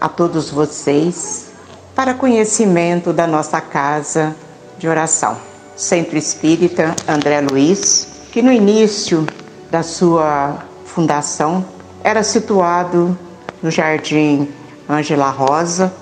a 0.00 0.08
todos 0.08 0.50
vocês 0.50 1.50
para 1.96 2.14
conhecimento 2.14 3.12
da 3.12 3.26
nossa 3.26 3.60
casa 3.60 4.36
de 4.78 4.86
oração. 4.86 5.36
Centro 5.74 6.16
Espírita 6.16 6.94
André 7.08 7.40
Luiz, 7.40 8.06
que 8.30 8.40
no 8.40 8.52
início 8.52 9.26
da 9.68 9.82
sua 9.82 10.58
fundação 10.84 11.64
era 12.04 12.22
situado 12.22 13.18
no 13.60 13.68
Jardim 13.68 14.48
Ângela 14.88 15.30
Rosa 15.30 15.92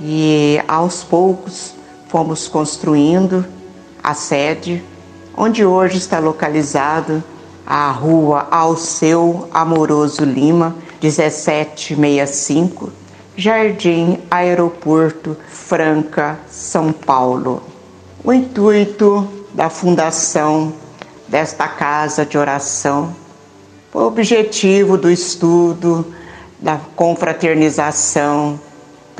e 0.00 0.60
aos 0.66 1.04
poucos 1.04 1.74
fomos 2.08 2.48
construindo 2.48 3.44
a 4.02 4.14
sede, 4.14 4.82
onde 5.36 5.64
hoje 5.64 5.98
está 5.98 6.18
localizado 6.18 7.22
a 7.66 7.90
rua 7.90 8.48
Alceu 8.50 9.48
Amoroso 9.52 10.24
Lima, 10.24 10.74
1765, 11.02 12.90
Jardim 13.36 14.18
Aeroporto 14.30 15.36
Franca, 15.48 16.38
São 16.48 16.92
Paulo. 16.92 17.62
O 18.24 18.32
intuito 18.32 19.28
da 19.54 19.68
fundação 19.70 20.72
desta 21.28 21.68
casa 21.68 22.26
de 22.26 22.36
oração 22.36 23.14
o 23.92 23.98
objetivo 24.02 24.96
do 24.96 25.10
estudo, 25.10 26.06
da 26.60 26.78
confraternização, 26.94 28.60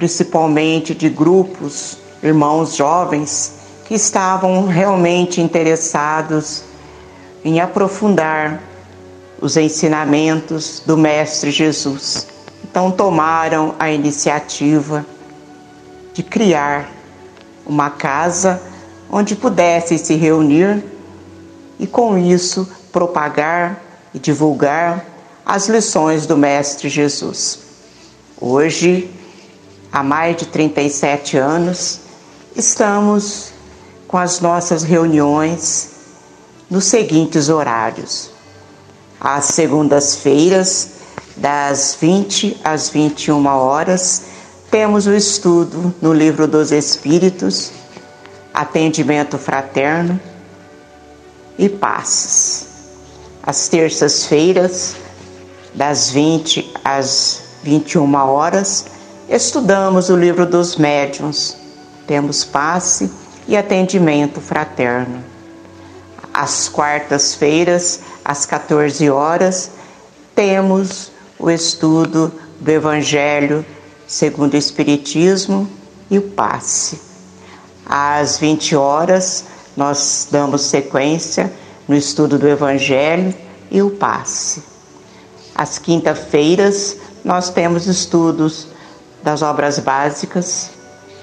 principalmente 0.01 0.95
de 0.95 1.11
grupos, 1.11 1.99
irmãos 2.23 2.75
jovens 2.75 3.53
que 3.85 3.93
estavam 3.93 4.67
realmente 4.67 5.43
interessados 5.43 6.63
em 7.45 7.61
aprofundar 7.61 8.63
os 9.43 9.59
ensinamentos 9.59 10.83
do 10.87 10.97
Mestre 10.97 11.51
Jesus. 11.51 12.27
Então, 12.65 12.91
tomaram 12.91 13.75
a 13.79 13.91
iniciativa 13.91 15.05
de 16.15 16.23
criar 16.23 16.91
uma 17.67 17.91
casa 17.91 18.59
onde 19.13 19.37
pudessem 19.37 19.99
se 19.99 20.15
reunir 20.15 20.83
e, 21.79 21.87
com 21.87 22.17
isso, 22.17 22.67
propagar 22.91 23.83
e 24.15 24.19
divulgar 24.19 25.05
as 25.45 25.69
lições 25.69 26.25
do 26.25 26.39
Mestre 26.39 26.89
Jesus. 26.89 27.59
Hoje, 28.41 29.20
há 29.93 30.03
mais 30.03 30.37
de 30.37 30.47
37 30.47 31.37
anos, 31.37 32.01
estamos 32.55 33.53
com 34.07 34.17
as 34.17 34.41
nossas 34.41 34.83
reuniões 34.83 35.91
nos 36.69 36.85
seguintes 36.85 37.49
horários: 37.49 38.31
às 39.21 39.47
segundas-feiras, 39.47 40.91
das 41.37 41.97
20 42.01 42.61
às 42.63 42.89
21 42.89 43.47
horas, 43.47 44.23
temos 44.71 45.07
o 45.07 45.15
estudo 45.15 45.95
no 46.01 46.13
Livro 46.13 46.47
dos 46.47 46.71
Espíritos, 46.71 47.73
atendimento 48.55 49.39
fraterno 49.39 50.21
e 51.59 51.69
passes. 51.69 52.69
Às 53.43 53.69
terças-feiras, 53.69 54.95
das 55.75 56.11
20 56.11 56.73
às 56.85 57.41
21 57.63 58.15
horas, 58.15 58.85
estudamos 59.31 60.09
o 60.11 60.17
Livro 60.17 60.45
dos 60.45 60.75
Médiuns, 60.75 61.57
temos 62.05 62.43
passe 62.43 63.09
e 63.47 63.57
atendimento 63.57 64.41
fraterno. 64.41 65.23
Às 66.35 66.69
quartas-feiras, 66.69 68.01
às 68.25 68.45
14 68.45 69.09
horas, 69.09 69.71
temos 70.35 71.13
o 71.39 71.49
estudo 71.49 72.33
do 72.59 72.69
Evangelho 72.69 73.65
segundo 74.05 74.55
o 74.55 74.57
Espiritismo 74.57 75.71
e 76.11 76.19
o 76.19 76.23
passe. 76.23 77.01
Às 77.87 78.37
20 78.37 78.75
horas, 78.75 79.45
nós 79.77 80.27
damos 80.29 80.63
sequência 80.63 81.53
no 81.87 81.95
estudo 81.95 82.37
do 82.37 82.49
Evangelho 82.49 83.33
e 83.71 83.81
o 83.81 83.91
passe. 83.91 84.61
Às 85.55 85.79
quinta-feiras, 85.79 86.97
nós 87.25 87.51
temos 87.51 87.87
estudos 87.87 88.67
das 89.23 89.43
obras 89.43 89.79
básicas, 89.79 90.71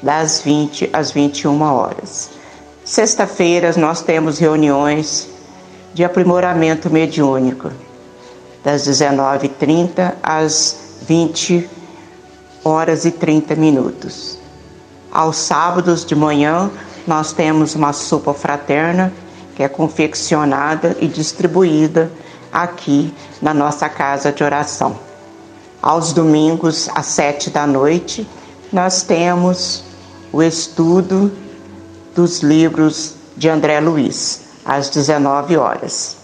das 0.02 0.42
20 0.42 0.90
às 0.94 1.12
21 1.12 1.62
horas. 1.62 2.30
Sexta-feiras, 2.84 3.76
nós 3.76 4.02
temos 4.02 4.38
reuniões 4.38 5.28
de 5.94 6.04
aprimoramento 6.04 6.90
mediúnico, 6.90 7.72
das 8.64 8.88
19h30 8.88 10.14
às 10.22 11.00
20 11.02 11.70
horas 12.64 13.06
e 13.06 13.12
30 13.12 13.56
minutos. 13.56 14.38
Aos 15.12 15.38
sábados 15.38 16.06
de 16.06 16.16
manhã, 16.16 16.70
nós 17.08 17.34
temos 17.34 17.76
uma 17.76 17.94
sopa 17.94 18.34
fraterna 18.34 19.12
que 19.56 19.64
é 19.64 19.68
confeccionada 19.68 20.96
e 21.00 21.08
distribuída 21.08 22.12
aqui 22.52 23.14
na 23.42 23.54
nossa 23.54 23.90
casa 23.90 24.32
de 24.32 24.44
oração. 24.44 25.07
Aos 25.88 26.12
domingos, 26.12 26.90
às 26.94 27.06
sete 27.06 27.50
da 27.50 27.66
noite, 27.66 28.28
nós 28.74 29.04
temos 29.04 29.86
o 30.34 30.44
estudo 30.44 31.32
dos 32.14 32.42
livros 32.42 33.14
de 33.38 33.48
André 33.48 33.80
Luiz, 33.80 34.42
às 34.66 34.90
19 34.90 35.56
horas. 35.56 36.18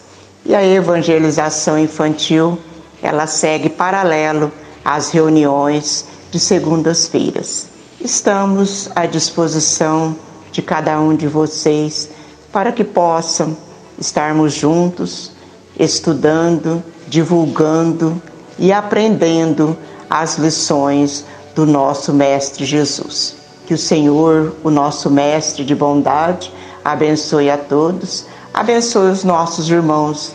E 0.45 0.53
a 0.53 0.61
evangelização 0.61 1.79
infantil, 1.79 2.59
ela 3.01 3.25
segue 3.25 3.69
paralelo 3.69 4.51
às 4.83 5.11
reuniões 5.11 6.07
de 6.29 6.41
segundas-feiras. 6.41 7.67
Estamos 8.01 8.89
à 8.93 9.05
disposição 9.05 10.13
de 10.51 10.61
cada 10.61 10.99
um 10.99 11.15
de 11.15 11.29
vocês 11.29 12.09
para 12.51 12.73
que 12.73 12.83
possam 12.83 13.55
estarmos 13.97 14.51
juntos, 14.51 15.31
estudando, 15.79 16.83
divulgando 17.07 18.21
e 18.63 18.71
aprendendo 18.71 19.77
as 20.09 20.37
lições 20.37 21.25
do 21.53 21.65
nosso 21.65 22.13
Mestre 22.13 22.63
Jesus. 22.63 23.35
Que 23.67 23.73
o 23.73 23.77
Senhor, 23.77 24.55
o 24.63 24.69
nosso 24.69 25.09
Mestre 25.09 25.65
de 25.65 25.75
bondade, 25.75 26.49
abençoe 26.83 27.49
a 27.49 27.57
todos, 27.57 28.25
abençoe 28.53 29.11
os 29.11 29.25
nossos 29.25 29.69
irmãos 29.69 30.31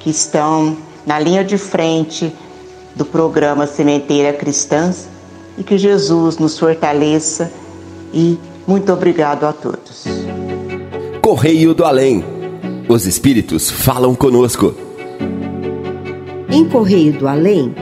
que 0.00 0.10
estão 0.10 0.76
na 1.06 1.20
linha 1.20 1.44
de 1.44 1.56
frente 1.56 2.34
do 2.96 3.04
programa 3.04 3.64
Sementeira 3.64 4.32
Cristãs 4.32 5.06
e 5.56 5.62
que 5.62 5.78
Jesus 5.78 6.36
nos 6.36 6.58
fortaleça 6.58 7.48
e 8.12 8.36
muito 8.66 8.92
obrigado 8.92 9.44
a 9.44 9.52
todos. 9.52 10.04
Correio 11.22 11.74
do 11.74 11.84
Além. 11.84 12.24
Os 12.88 13.06
Espíritos 13.06 13.70
falam 13.70 14.16
conosco. 14.16 14.87
Em 16.50 16.64
Correio 16.64 17.12
do 17.12 17.28
Além, 17.28 17.74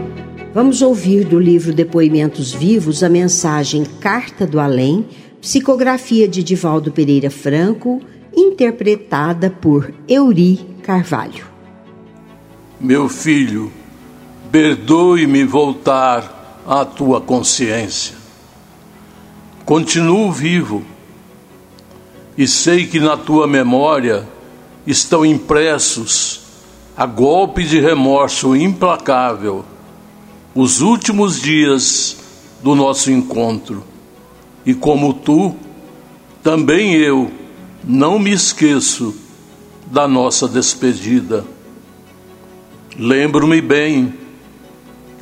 vamos 0.53 0.83
ouvir 0.83 1.25
do 1.25 1.39
livro 1.39 1.73
Depoimentos 1.73 2.53
Vivos 2.53 3.05
a 3.05 3.09
mensagem 3.09 3.85
Carta 3.85 4.45
do 4.45 4.59
Além, 4.59 5.07
psicografia 5.41 6.27
de 6.27 6.43
Divaldo 6.43 6.91
Pereira 6.91 7.31
Franco, 7.31 8.01
interpretada 8.37 9.51
por 9.51 9.95
Euri 10.09 10.59
Carvalho. 10.83 11.47
Meu 12.81 13.09
filho, 13.09 13.71
perdoe-me 14.51 15.45
voltar 15.45 16.65
à 16.67 16.85
tua 16.85 17.21
consciência. 17.21 18.17
Continuo 19.65 20.33
vivo 20.33 20.83
e 22.37 22.49
sei 22.49 22.85
que 22.85 22.99
na 22.99 23.17
tua 23.17 23.47
memória 23.47 24.27
estão 24.85 25.25
impressos, 25.25 26.46
a 26.97 27.05
golpe 27.05 27.63
de 27.63 27.79
remorso 27.79 28.57
implacável, 28.57 29.65
os 30.55 30.81
últimos 30.81 31.41
dias 31.41 32.17
do 32.63 32.75
nosso 32.75 33.11
encontro. 33.11 33.85
E 34.65 34.73
como 34.73 35.13
tu, 35.13 35.55
também 36.43 36.95
eu 36.95 37.31
não 37.85 38.19
me 38.19 38.33
esqueço 38.33 39.15
da 39.87 40.09
nossa 40.09 40.49
despedida. 40.49 41.45
Lembro-me 42.99 43.61
bem, 43.61 44.15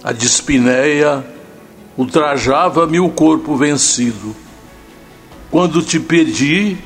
a 0.03 0.13
dispneia 0.13 1.27
ultrajava-me 1.99 3.01
o 3.01 3.09
corpo 3.09 3.57
vencido. 3.57 4.35
Quando 5.51 5.83
te 5.83 5.99
pedi 5.99 6.79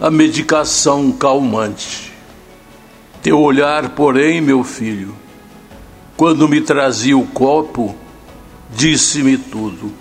a 0.00 0.10
medicação 0.10 1.12
calmante. 1.12 2.11
Teu 3.22 3.38
olhar, 3.38 3.90
porém, 3.90 4.40
meu 4.40 4.64
filho, 4.64 5.14
quando 6.16 6.48
me 6.48 6.60
trazia 6.60 7.16
o 7.16 7.24
copo, 7.24 7.94
disse-me 8.74 9.38
tudo. 9.38 9.92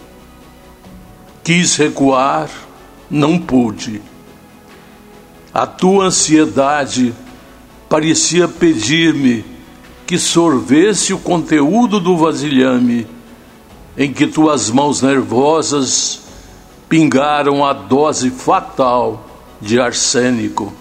Quis 1.44 1.76
recuar, 1.76 2.50
não 3.10 3.38
pude. 3.38 4.02
A 5.54 5.68
tua 5.68 6.06
ansiedade 6.06 7.14
parecia 7.88 8.48
pedir-me 8.48 9.46
que 10.08 10.18
sorvesse 10.18 11.14
o 11.14 11.20
conteúdo 11.20 12.00
do 12.00 12.18
vasilhame 12.18 13.06
em 13.96 14.12
que 14.12 14.26
tuas 14.26 14.72
mãos 14.72 15.02
nervosas 15.02 16.22
pingaram 16.90 17.64
a 17.64 17.72
dose 17.72 18.32
fatal 18.32 19.28
de 19.62 19.80
arsênico. 19.80 20.81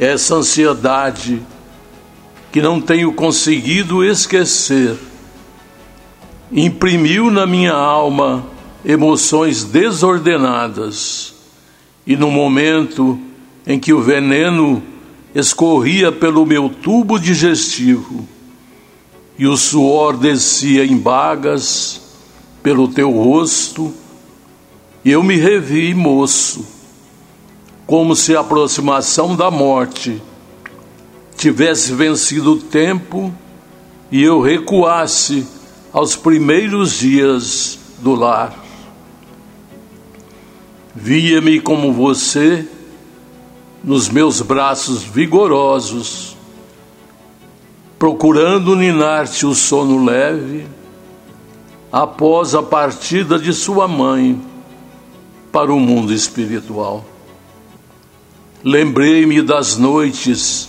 Essa 0.00 0.36
ansiedade 0.36 1.42
que 2.50 2.62
não 2.62 2.80
tenho 2.80 3.12
conseguido 3.12 4.02
esquecer. 4.02 4.96
Imprimiu 6.50 7.30
na 7.30 7.46
minha 7.46 7.74
alma 7.74 8.46
emoções 8.82 9.62
desordenadas, 9.62 11.34
e 12.06 12.16
no 12.16 12.30
momento 12.30 13.20
em 13.66 13.78
que 13.78 13.92
o 13.92 14.00
veneno 14.00 14.82
escorria 15.34 16.10
pelo 16.10 16.46
meu 16.46 16.70
tubo 16.70 17.18
digestivo 17.18 18.26
e 19.38 19.46
o 19.46 19.56
suor 19.56 20.16
descia 20.16 20.84
em 20.84 20.96
bagas 20.96 22.00
pelo 22.62 22.88
teu 22.88 23.10
rosto, 23.10 23.92
eu 25.04 25.22
me 25.22 25.36
revi 25.36 25.94
moço, 25.94 26.66
como 27.90 28.14
se 28.14 28.36
a 28.36 28.40
aproximação 28.40 29.34
da 29.34 29.50
morte 29.50 30.22
tivesse 31.36 31.92
vencido 31.92 32.52
o 32.52 32.56
tempo 32.56 33.34
e 34.12 34.22
eu 34.22 34.40
recuasse 34.40 35.44
aos 35.92 36.14
primeiros 36.14 36.96
dias 36.96 37.80
do 37.98 38.14
lar. 38.14 38.54
Via-me 40.94 41.58
como 41.58 41.92
você 41.92 42.64
nos 43.82 44.08
meus 44.08 44.40
braços 44.40 45.02
vigorosos, 45.02 46.36
procurando 47.98 48.76
ninar-te 48.76 49.44
o 49.44 49.52
sono 49.52 50.04
leve 50.04 50.64
após 51.90 52.54
a 52.54 52.62
partida 52.62 53.36
de 53.36 53.52
sua 53.52 53.88
mãe 53.88 54.40
para 55.50 55.72
o 55.72 55.80
mundo 55.80 56.14
espiritual. 56.14 57.04
Lembrei-me 58.62 59.40
das 59.40 59.78
noites 59.78 60.68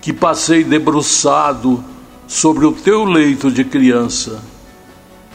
que 0.00 0.12
passei 0.12 0.64
debruçado 0.64 1.82
sobre 2.26 2.66
o 2.66 2.72
teu 2.72 3.04
leito 3.04 3.48
de 3.48 3.62
criança, 3.64 4.42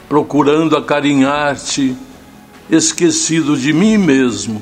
procurando 0.09 0.75
acarinhar-te, 0.75 1.95
esquecido 2.69 3.55
de 3.55 3.71
mim 3.71 3.97
mesmo. 3.97 4.61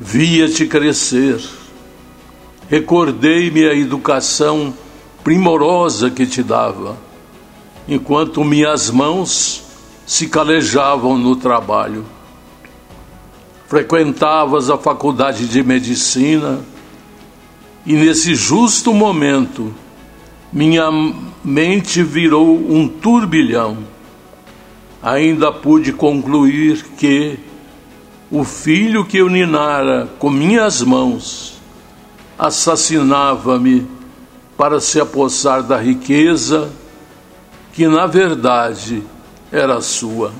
Via-te 0.00 0.66
crescer, 0.66 1.38
recordei-me 2.70 3.66
a 3.66 3.74
educação 3.74 4.72
primorosa 5.22 6.10
que 6.10 6.26
te 6.26 6.42
dava, 6.42 6.96
enquanto 7.86 8.42
minhas 8.42 8.88
mãos 8.88 9.62
se 10.06 10.28
calejavam 10.28 11.18
no 11.18 11.36
trabalho 11.36 12.06
frequentavas 13.72 14.68
a 14.68 14.76
faculdade 14.76 15.48
de 15.48 15.62
medicina 15.62 16.60
e 17.86 17.94
nesse 17.94 18.34
justo 18.34 18.92
momento 18.92 19.74
minha 20.52 20.90
mente 21.42 22.02
virou 22.02 22.54
um 22.54 22.86
turbilhão. 22.86 23.78
Ainda 25.02 25.50
pude 25.50 25.90
concluir 25.90 26.84
que 26.98 27.38
o 28.30 28.44
filho 28.44 29.06
que 29.06 29.16
eu 29.16 29.30
ninara 29.30 30.06
com 30.18 30.28
minhas 30.28 30.82
mãos 30.82 31.54
assassinava-me 32.38 33.86
para 34.54 34.80
se 34.80 35.00
apossar 35.00 35.62
da 35.62 35.78
riqueza 35.78 36.70
que 37.72 37.86
na 37.86 38.04
verdade 38.06 39.02
era 39.50 39.80
sua. 39.80 40.30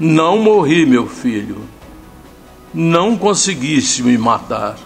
Não 0.00 0.38
morri, 0.38 0.86
meu 0.86 1.08
filho. 1.08 1.56
Não 2.72 3.16
conseguiste 3.16 4.00
me 4.04 4.16
matar. 4.16 4.78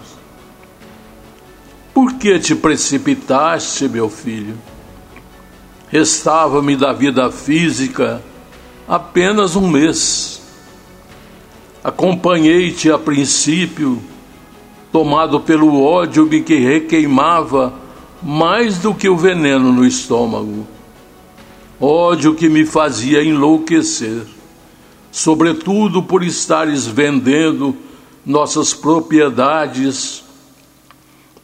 Por 1.93 2.15
que 2.15 2.39
te 2.39 2.55
precipitaste, 2.55 3.87
meu 3.91 4.09
filho? 4.09 4.57
Restava-me 5.89 6.75
da 6.77 6.95
vida 6.95 7.31
física 7.31 8.23
apenas 8.89 9.55
um 9.55 9.69
mês. 9.69 10.41
Acompanhei-te 11.85 12.91
a 12.91 12.99
princípio, 12.99 14.03
tomado 14.91 15.41
pelo 15.41 15.83
ódio 15.83 16.27
que 16.27 16.55
requeimava 16.55 17.75
mais 18.23 18.79
do 18.79 18.95
que 18.95 19.11
o 19.11 19.17
veneno 19.19 19.71
no 19.75 19.85
estômago. 19.85 20.67
Ódio 21.79 22.35
que 22.35 22.49
me 22.49 22.65
fazia 22.65 23.23
enlouquecer 23.23 24.32
sobretudo 25.13 26.03
por 26.03 26.25
estares 26.25 26.87
vendendo 26.87 27.77
nossas 28.25 28.73
propriedades 28.73 30.25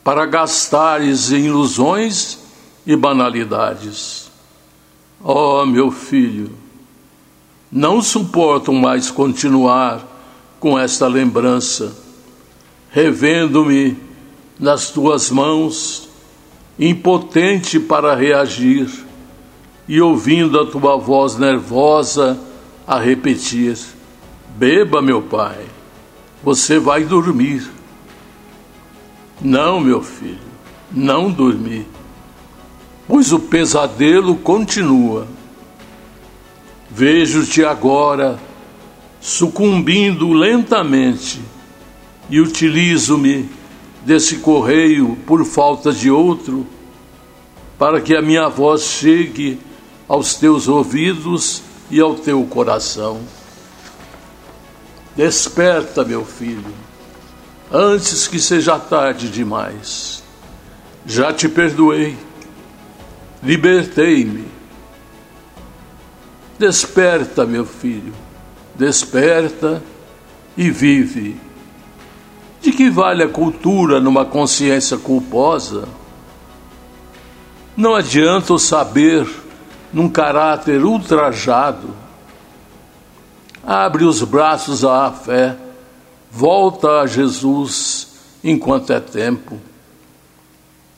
para 0.02 0.24
gastares 0.24 1.30
em 1.30 1.44
ilusões 1.44 2.38
e 2.86 2.96
banalidades. 2.96 4.30
Oh, 5.22 5.66
meu 5.66 5.90
filho, 5.90 6.50
não 7.70 8.00
suporto 8.00 8.72
mais 8.72 9.10
continuar 9.10 10.02
com 10.58 10.78
esta 10.78 11.06
lembrança, 11.06 11.94
revendo-me 12.90 13.98
nas 14.58 14.90
tuas 14.90 15.30
mãos, 15.30 16.08
impotente 16.78 17.78
para 17.78 18.14
reagir 18.14 18.88
e 19.86 20.00
ouvindo 20.00 20.58
a 20.58 20.64
tua 20.64 20.96
voz 20.96 21.36
nervosa 21.36 22.47
a 22.88 22.98
repetir: 22.98 23.76
Beba, 24.56 25.02
meu 25.02 25.20
pai, 25.20 25.66
você 26.42 26.78
vai 26.78 27.04
dormir. 27.04 27.70
Não, 29.40 29.78
meu 29.78 30.02
filho, 30.02 30.38
não 30.90 31.30
dormi, 31.30 31.86
pois 33.06 33.30
o 33.30 33.38
pesadelo 33.38 34.34
continua. 34.36 35.28
Vejo-te 36.90 37.62
agora 37.62 38.40
sucumbindo 39.20 40.32
lentamente 40.32 41.40
e 42.30 42.40
utilizo-me 42.40 43.48
desse 44.04 44.38
correio 44.38 45.16
por 45.26 45.44
falta 45.44 45.92
de 45.92 46.10
outro, 46.10 46.66
para 47.78 48.00
que 48.00 48.16
a 48.16 48.22
minha 48.22 48.48
voz 48.48 48.82
chegue 48.82 49.60
aos 50.08 50.34
teus 50.34 50.66
ouvidos 50.66 51.67
e 51.90 52.00
ao 52.00 52.14
teu 52.14 52.44
coração. 52.44 53.20
Desperta, 55.16 56.04
meu 56.04 56.24
filho, 56.24 56.72
antes 57.72 58.26
que 58.26 58.38
seja 58.38 58.78
tarde 58.78 59.28
demais. 59.28 60.22
Já 61.06 61.32
te 61.32 61.48
perdoei, 61.48 62.16
libertei-me. 63.42 64.46
Desperta, 66.58 67.46
meu 67.46 67.64
filho, 67.64 68.12
desperta 68.74 69.82
e 70.56 70.70
vive. 70.70 71.40
De 72.60 72.72
que 72.72 72.90
vale 72.90 73.22
a 73.22 73.28
cultura 73.28 74.00
numa 74.00 74.24
consciência 74.24 74.98
culposa? 74.98 75.88
Não 77.76 77.94
adianta 77.94 78.52
o 78.52 78.58
saber 78.58 79.28
num 79.92 80.08
caráter 80.08 80.84
ultrajado. 80.84 81.94
Abre 83.64 84.04
os 84.04 84.22
braços 84.22 84.84
à 84.84 85.10
fé, 85.10 85.56
volta 86.30 87.00
a 87.00 87.06
Jesus 87.06 88.08
enquanto 88.42 88.92
é 88.92 89.00
tempo. 89.00 89.58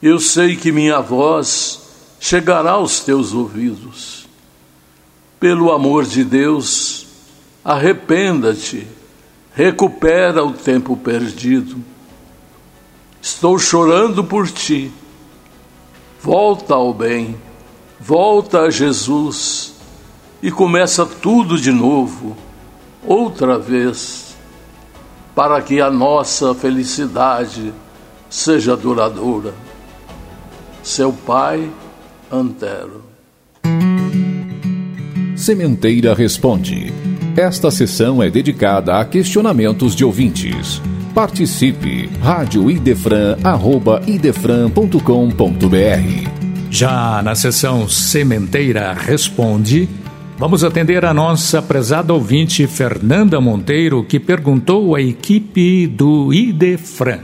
Eu 0.03 0.18
sei 0.18 0.57
que 0.57 0.72
minha 0.72 1.01
voz 1.01 1.82
chegará 2.18 2.72
aos 2.72 3.01
teus 3.01 3.32
ouvidos. 3.32 4.28
Pelo 5.38 5.72
amor 5.72 6.05
de 6.05 6.22
Deus, 6.22 7.07
arrependa-te, 7.64 8.86
recupera 9.55 10.45
o 10.45 10.53
tempo 10.53 10.97
perdido. 10.97 11.82
Estou 13.22 13.59
chorando 13.59 14.22
por 14.22 14.51
ti. 14.51 14.91
Volta 16.22 16.74
ao 16.74 16.93
bem 16.93 17.36
volta 18.01 18.62
a 18.62 18.70
Jesus 18.70 19.74
e 20.42 20.51
começa 20.51 21.05
tudo 21.05 21.59
de 21.59 21.70
novo, 21.70 22.36
outra 23.07 23.59
vez, 23.59 24.34
para 25.34 25.61
que 25.61 25.80
a 25.80 25.90
nossa 25.90 26.55
felicidade 26.55 27.72
seja 28.28 28.76
duradoura. 28.76 29.55
Seu 30.82 31.12
Pai 31.12 31.70
Antero. 32.32 33.05
Sementeira 35.36 36.14
Responde. 36.14 36.92
Esta 37.36 37.70
sessão 37.70 38.22
é 38.22 38.30
dedicada 38.30 38.98
a 38.98 39.05
questionamentos 39.05 39.94
de 39.94 40.05
ouvintes. 40.05 40.80
Participe! 41.14 42.09
Rádio 42.22 42.70
Idefran, 42.70 43.36
já 46.71 47.21
na 47.23 47.35
sessão 47.35 47.89
Sementeira 47.89 48.93
Responde, 48.93 49.89
vamos 50.39 50.62
atender 50.62 51.05
a 51.05 51.12
nossa 51.12 51.61
prezada 51.61 52.14
ouvinte 52.14 52.66
Fernanda 52.68 53.41
Monteiro, 53.41 54.05
que 54.05 54.21
perguntou 54.21 54.95
à 54.95 55.03
equipe 55.03 55.89
do 55.89 56.33
Idefran. 56.33 57.18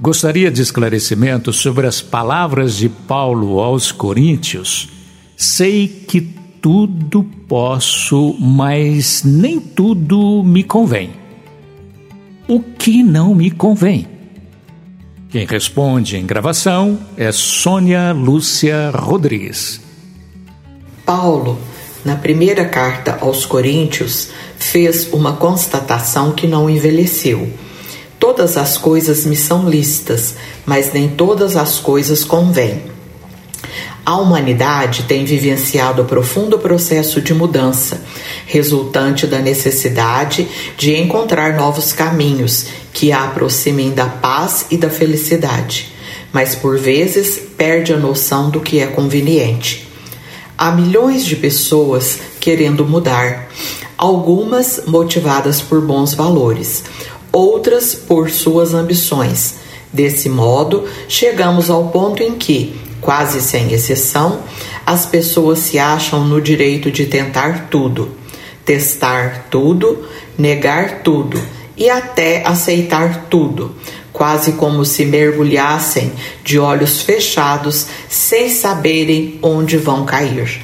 Gostaria 0.00 0.50
de 0.50 0.60
esclarecimento 0.60 1.52
sobre 1.52 1.86
as 1.86 2.02
palavras 2.02 2.76
de 2.76 2.88
Paulo 2.88 3.58
aos 3.58 3.90
Coríntios. 3.90 4.90
Sei 5.34 5.88
que 5.88 6.20
tudo 6.60 7.24
posso, 7.48 8.36
mas 8.38 9.24
nem 9.24 9.58
tudo 9.58 10.44
me 10.44 10.62
convém. 10.62 11.10
O 12.46 12.60
que 12.60 13.02
não 13.02 13.34
me 13.34 13.50
convém? 13.50 14.17
Quem 15.30 15.44
responde 15.44 16.16
em 16.16 16.24
gravação 16.24 16.98
é 17.14 17.30
Sônia 17.30 18.12
Lúcia 18.12 18.90
Rodrigues. 18.90 19.78
Paulo, 21.04 21.58
na 22.02 22.16
primeira 22.16 22.64
carta 22.64 23.18
aos 23.20 23.44
Coríntios, 23.44 24.30
fez 24.58 25.12
uma 25.12 25.34
constatação 25.34 26.32
que 26.32 26.46
não 26.46 26.70
envelheceu. 26.70 27.52
Todas 28.18 28.56
as 28.56 28.78
coisas 28.78 29.26
me 29.26 29.36
são 29.36 29.68
listas, 29.68 30.34
mas 30.64 30.94
nem 30.94 31.10
todas 31.10 31.56
as 31.56 31.78
coisas 31.78 32.24
convêm. 32.24 32.84
A 34.08 34.16
humanidade 34.16 35.02
tem 35.02 35.26
vivenciado 35.26 36.02
profundo 36.06 36.58
processo 36.58 37.20
de 37.20 37.34
mudança, 37.34 38.00
resultante 38.46 39.26
da 39.26 39.38
necessidade 39.38 40.48
de 40.78 40.96
encontrar 40.96 41.58
novos 41.58 41.92
caminhos 41.92 42.68
que 42.90 43.12
a 43.12 43.24
aproximem 43.24 43.90
da 43.90 44.06
paz 44.06 44.64
e 44.70 44.78
da 44.78 44.88
felicidade, 44.88 45.92
mas 46.32 46.54
por 46.54 46.78
vezes 46.78 47.38
perde 47.54 47.92
a 47.92 47.98
noção 47.98 48.48
do 48.48 48.62
que 48.62 48.80
é 48.80 48.86
conveniente. 48.86 49.86
Há 50.56 50.72
milhões 50.72 51.22
de 51.22 51.36
pessoas 51.36 52.18
querendo 52.40 52.86
mudar, 52.86 53.50
algumas 53.98 54.84
motivadas 54.86 55.60
por 55.60 55.82
bons 55.82 56.14
valores, 56.14 56.82
outras 57.30 57.94
por 57.94 58.30
suas 58.30 58.72
ambições. 58.72 59.56
Desse 59.92 60.30
modo, 60.30 60.88
chegamos 61.08 61.68
ao 61.68 61.88
ponto 61.88 62.22
em 62.22 62.32
que 62.32 62.87
quase 63.00 63.40
sem 63.40 63.72
exceção, 63.72 64.40
as 64.84 65.06
pessoas 65.06 65.58
se 65.58 65.78
acham 65.78 66.24
no 66.24 66.40
direito 66.40 66.90
de 66.90 67.06
tentar 67.06 67.68
tudo, 67.70 68.10
testar 68.64 69.46
tudo, 69.50 70.06
negar 70.36 71.02
tudo 71.02 71.40
e 71.76 71.88
até 71.88 72.46
aceitar 72.46 73.26
tudo, 73.30 73.74
quase 74.12 74.52
como 74.52 74.84
se 74.84 75.04
mergulhassem 75.04 76.12
de 76.42 76.58
olhos 76.58 77.02
fechados 77.02 77.86
sem 78.08 78.48
saberem 78.48 79.38
onde 79.42 79.76
vão 79.76 80.04
cair. 80.04 80.60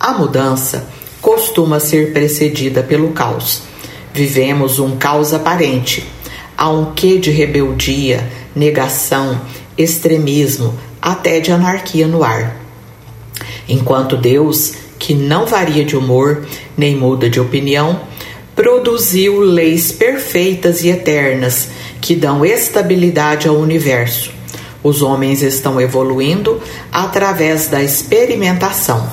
A 0.00 0.12
mudança 0.12 0.88
costuma 1.20 1.78
ser 1.78 2.12
precedida 2.12 2.82
pelo 2.82 3.10
caos. 3.10 3.62
Vivemos 4.12 4.80
um 4.80 4.96
caos 4.96 5.32
aparente. 5.32 6.04
Há 6.58 6.68
um 6.68 6.92
quê 6.92 7.18
de 7.18 7.30
rebeldia, 7.30 8.28
negação, 8.54 9.40
extremismo, 9.78 10.76
até 11.02 11.40
de 11.40 11.50
anarquia 11.50 12.06
no 12.06 12.22
ar. 12.22 12.56
Enquanto 13.68 14.16
Deus, 14.16 14.74
que 14.98 15.12
não 15.14 15.44
varia 15.44 15.84
de 15.84 15.96
humor 15.96 16.46
nem 16.76 16.96
muda 16.96 17.28
de 17.28 17.40
opinião, 17.40 18.00
produziu 18.54 19.40
leis 19.40 19.90
perfeitas 19.90 20.84
e 20.84 20.88
eternas 20.88 21.68
que 22.00 22.14
dão 22.14 22.44
estabilidade 22.44 23.48
ao 23.48 23.56
universo. 23.56 24.30
Os 24.82 25.02
homens 25.02 25.42
estão 25.42 25.80
evoluindo 25.80 26.60
através 26.92 27.68
da 27.68 27.82
experimentação. 27.82 29.10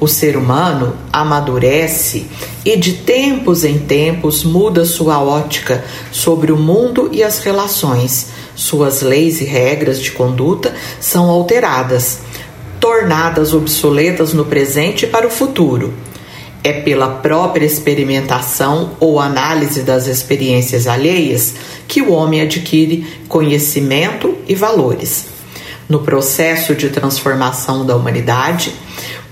O 0.00 0.08
ser 0.08 0.36
humano 0.36 0.96
amadurece 1.12 2.26
e 2.64 2.76
de 2.76 2.94
tempos 2.94 3.64
em 3.64 3.78
tempos 3.78 4.44
muda 4.44 4.84
sua 4.84 5.22
ótica 5.22 5.84
sobre 6.10 6.52
o 6.52 6.56
mundo 6.56 7.08
e 7.12 7.22
as 7.22 7.38
relações, 7.38 8.28
suas 8.54 9.02
leis 9.02 9.40
e 9.40 9.44
regras 9.44 10.00
de 10.00 10.12
conduta 10.12 10.74
são 11.00 11.28
alteradas, 11.28 12.20
tornadas 12.80 13.52
obsoletas 13.52 14.32
no 14.32 14.44
presente 14.44 15.04
e 15.04 15.08
para 15.08 15.26
o 15.26 15.30
futuro. 15.30 15.92
É 16.62 16.72
pela 16.72 17.08
própria 17.08 17.66
experimentação 17.66 18.96
ou 18.98 19.20
análise 19.20 19.82
das 19.82 20.06
experiências 20.06 20.86
alheias 20.86 21.54
que 21.86 22.00
o 22.00 22.12
homem 22.12 22.40
adquire 22.40 23.06
conhecimento 23.28 24.34
e 24.48 24.54
valores. 24.54 25.26
No 25.88 26.00
processo 26.00 26.74
de 26.74 26.88
transformação 26.88 27.84
da 27.84 27.94
humanidade, 27.94 28.72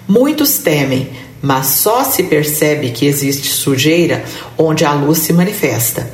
muitos 0.07 0.59
temem, 0.59 1.09
mas 1.41 1.69
só 1.69 2.05
se 2.05 2.25
percebe 2.25 2.91
que 2.91 3.07
existe 3.07 3.49
sujeira 3.49 4.23
onde 4.59 4.85
a 4.85 4.93
luz 4.93 5.19
se 5.19 5.33
manifesta 5.33 6.11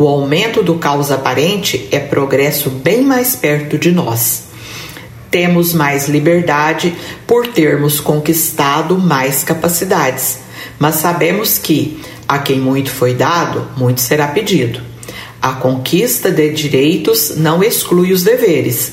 O 0.00 0.06
aumento 0.06 0.62
do 0.62 0.76
caos 0.76 1.10
aparente 1.10 1.88
é 1.90 1.98
progresso 1.98 2.70
bem 2.70 3.02
mais 3.02 3.34
perto 3.34 3.76
de 3.76 3.90
nós. 3.90 4.44
Temos 5.28 5.74
mais 5.74 6.08
liberdade 6.08 6.94
por 7.26 7.48
termos 7.48 7.98
conquistado 7.98 8.96
mais 8.96 9.42
capacidades, 9.42 10.38
mas 10.78 10.94
sabemos 10.94 11.58
que 11.58 12.00
a 12.28 12.38
quem 12.38 12.60
muito 12.60 12.92
foi 12.92 13.12
dado, 13.12 13.66
muito 13.76 14.00
será 14.00 14.28
pedido. 14.28 14.80
A 15.42 15.54
conquista 15.54 16.30
de 16.30 16.48
direitos 16.50 17.36
não 17.36 17.60
exclui 17.60 18.12
os 18.12 18.22
deveres. 18.22 18.92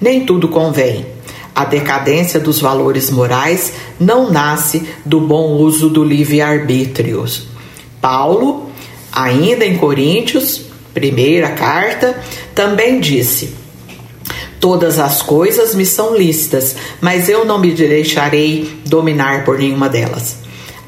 Nem 0.00 0.24
tudo 0.24 0.46
convém. 0.46 1.04
A 1.52 1.64
decadência 1.64 2.38
dos 2.38 2.60
valores 2.60 3.10
morais 3.10 3.72
não 3.98 4.30
nasce 4.30 4.88
do 5.04 5.20
bom 5.20 5.56
uso 5.56 5.88
do 5.88 6.04
livre-arbítrio. 6.04 7.24
Paulo, 8.00 8.63
ainda 9.14 9.64
em 9.64 9.78
Coríntios, 9.78 10.62
primeira 10.92 11.50
carta, 11.50 12.18
também 12.54 12.98
disse: 12.98 13.54
Todas 14.58 14.98
as 14.98 15.22
coisas 15.22 15.74
me 15.74 15.86
são 15.86 16.16
lícitas, 16.16 16.74
mas 17.00 17.28
eu 17.28 17.44
não 17.44 17.58
me 17.58 17.72
deixarei 17.72 18.80
dominar 18.84 19.44
por 19.44 19.58
nenhuma 19.58 19.88
delas. 19.88 20.38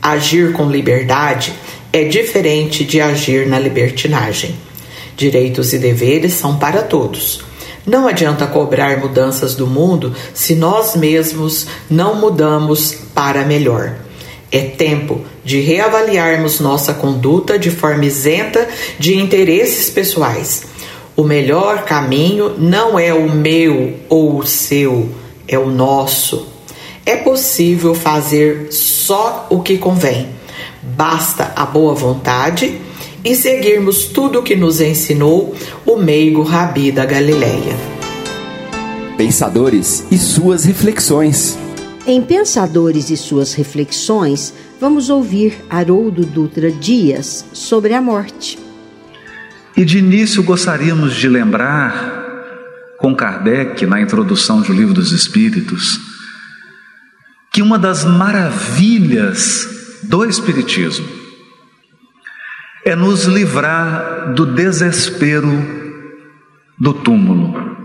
Agir 0.02 0.52
com 0.52 0.70
liberdade 0.70 1.52
é 1.92 2.04
diferente 2.04 2.84
de 2.84 3.00
agir 3.00 3.46
na 3.46 3.58
libertinagem. 3.58 4.56
Direitos 5.16 5.72
e 5.72 5.78
deveres 5.78 6.34
são 6.34 6.58
para 6.58 6.82
todos. 6.82 7.44
Não 7.86 8.08
adianta 8.08 8.46
cobrar 8.46 8.98
mudanças 8.98 9.54
do 9.54 9.66
mundo 9.66 10.12
se 10.34 10.54
nós 10.54 10.96
mesmos 10.96 11.66
não 11.88 12.16
mudamos 12.16 12.94
para 13.14 13.44
melhor. 13.44 14.05
É 14.50 14.60
tempo 14.60 15.22
de 15.44 15.60
reavaliarmos 15.60 16.60
nossa 16.60 16.94
conduta 16.94 17.58
de 17.58 17.70
forma 17.70 18.04
isenta 18.04 18.68
de 18.98 19.16
interesses 19.16 19.90
pessoais. 19.90 20.64
O 21.16 21.24
melhor 21.24 21.84
caminho 21.84 22.54
não 22.58 22.98
é 22.98 23.12
o 23.12 23.28
meu 23.28 23.94
ou 24.08 24.38
o 24.38 24.46
seu, 24.46 25.08
é 25.48 25.58
o 25.58 25.70
nosso. 25.70 26.46
É 27.04 27.16
possível 27.16 27.94
fazer 27.94 28.68
só 28.70 29.46
o 29.50 29.60
que 29.62 29.78
convém. 29.78 30.28
Basta 30.82 31.52
a 31.56 31.64
boa 31.64 31.94
vontade 31.94 32.80
e 33.24 33.34
seguirmos 33.34 34.04
tudo 34.06 34.38
o 34.38 34.42
que 34.42 34.54
nos 34.54 34.80
ensinou 34.80 35.54
o 35.84 35.96
meigo 35.96 36.42
Rabi 36.42 36.92
da 36.92 37.04
Galileia. 37.04 37.76
Pensadores 39.16 40.04
e 40.10 40.18
suas 40.18 40.64
reflexões. 40.64 41.58
Em 42.08 42.22
Pensadores 42.22 43.10
e 43.10 43.16
suas 43.16 43.52
reflexões, 43.54 44.54
vamos 44.80 45.10
ouvir 45.10 45.58
Haroldo 45.68 46.24
Dutra 46.24 46.70
Dias 46.70 47.44
sobre 47.52 47.94
a 47.94 48.00
morte. 48.00 48.56
E 49.76 49.84
de 49.84 49.98
início 49.98 50.40
gostaríamos 50.44 51.16
de 51.16 51.28
lembrar, 51.28 52.94
com 52.98 53.12
Kardec, 53.12 53.84
na 53.86 54.00
introdução 54.00 54.62
do 54.62 54.72
Livro 54.72 54.94
dos 54.94 55.10
Espíritos, 55.10 55.98
que 57.52 57.60
uma 57.60 57.76
das 57.76 58.04
maravilhas 58.04 59.66
do 60.04 60.24
Espiritismo 60.24 61.08
é 62.84 62.94
nos 62.94 63.24
livrar 63.24 64.32
do 64.32 64.46
desespero 64.46 65.50
do 66.78 66.94
túmulo. 66.94 67.76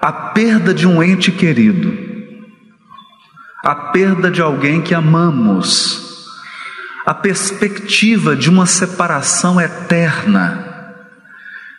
A 0.00 0.10
perda 0.10 0.72
de 0.72 0.86
um 0.86 1.02
ente 1.02 1.30
querido, 1.30 2.13
a 3.64 3.74
perda 3.74 4.30
de 4.30 4.42
alguém 4.42 4.82
que 4.82 4.94
amamos, 4.94 6.28
a 7.06 7.14
perspectiva 7.14 8.36
de 8.36 8.50
uma 8.50 8.66
separação 8.66 9.58
eterna. 9.58 10.72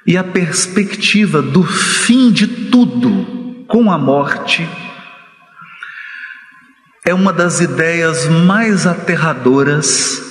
E 0.07 0.17
a 0.17 0.23
perspectiva 0.23 1.43
do 1.43 1.63
fim 1.63 2.31
de 2.31 2.47
tudo 2.47 3.65
com 3.67 3.91
a 3.91 3.97
morte 3.99 4.67
é 7.05 7.13
uma 7.13 7.31
das 7.31 7.59
ideias 7.59 8.27
mais 8.27 8.87
aterradoras 8.87 10.21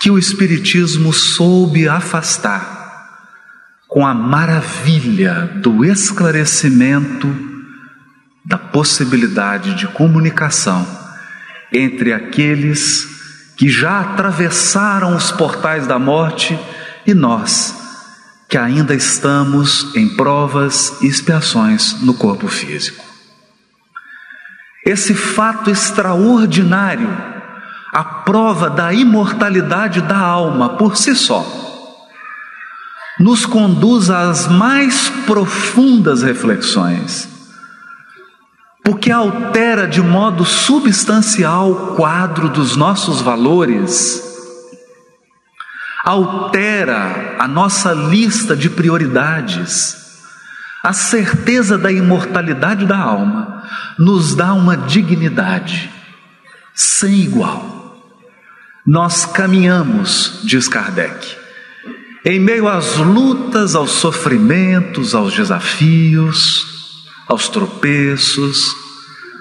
que 0.00 0.10
o 0.10 0.18
Espiritismo 0.18 1.12
soube 1.12 1.88
afastar 1.88 2.80
com 3.86 4.04
a 4.04 4.14
maravilha 4.14 5.48
do 5.62 5.84
esclarecimento 5.84 7.49
da 8.50 8.58
possibilidade 8.58 9.74
de 9.74 9.86
comunicação 9.86 10.86
entre 11.72 12.12
aqueles 12.12 13.06
que 13.56 13.70
já 13.70 14.00
atravessaram 14.00 15.16
os 15.16 15.30
portais 15.30 15.86
da 15.86 15.98
morte 15.98 16.58
e 17.06 17.14
nós, 17.14 17.74
que 18.48 18.58
ainda 18.58 18.94
estamos 18.94 19.94
em 19.94 20.16
provas 20.16 21.00
e 21.00 21.06
expiações 21.06 22.02
no 22.02 22.12
corpo 22.12 22.48
físico. 22.48 23.04
Esse 24.84 25.14
fato 25.14 25.70
extraordinário 25.70 27.30
a 27.92 28.04
prova 28.04 28.70
da 28.70 28.92
imortalidade 28.92 30.00
da 30.00 30.18
alma 30.18 30.70
por 30.70 30.96
si 30.96 31.14
só, 31.14 31.44
nos 33.18 33.44
conduz 33.44 34.10
às 34.10 34.46
mais 34.46 35.10
profundas 35.26 36.22
reflexões, 36.22 37.28
porque 38.90 39.12
altera 39.12 39.86
de 39.86 40.02
modo 40.02 40.44
substancial 40.44 41.70
o 41.70 41.94
quadro 41.94 42.48
dos 42.48 42.74
nossos 42.74 43.20
valores, 43.20 44.20
altera 46.04 47.36
a 47.38 47.46
nossa 47.46 47.92
lista 47.92 48.56
de 48.56 48.68
prioridades. 48.68 49.96
A 50.82 50.92
certeza 50.92 51.78
da 51.78 51.92
imortalidade 51.92 52.84
da 52.84 52.98
alma 52.98 53.62
nos 53.96 54.34
dá 54.34 54.52
uma 54.54 54.76
dignidade 54.76 55.88
sem 56.74 57.20
igual 57.20 57.78
nós 58.84 59.24
caminhamos, 59.24 60.40
diz 60.42 60.66
Kardec, 60.66 61.36
em 62.24 62.40
meio 62.40 62.66
às 62.66 62.96
lutas, 62.96 63.76
aos 63.76 63.92
sofrimentos, 63.92 65.14
aos 65.14 65.32
desafios, 65.32 66.79
aos 67.30 67.48
tropeços, 67.48 68.74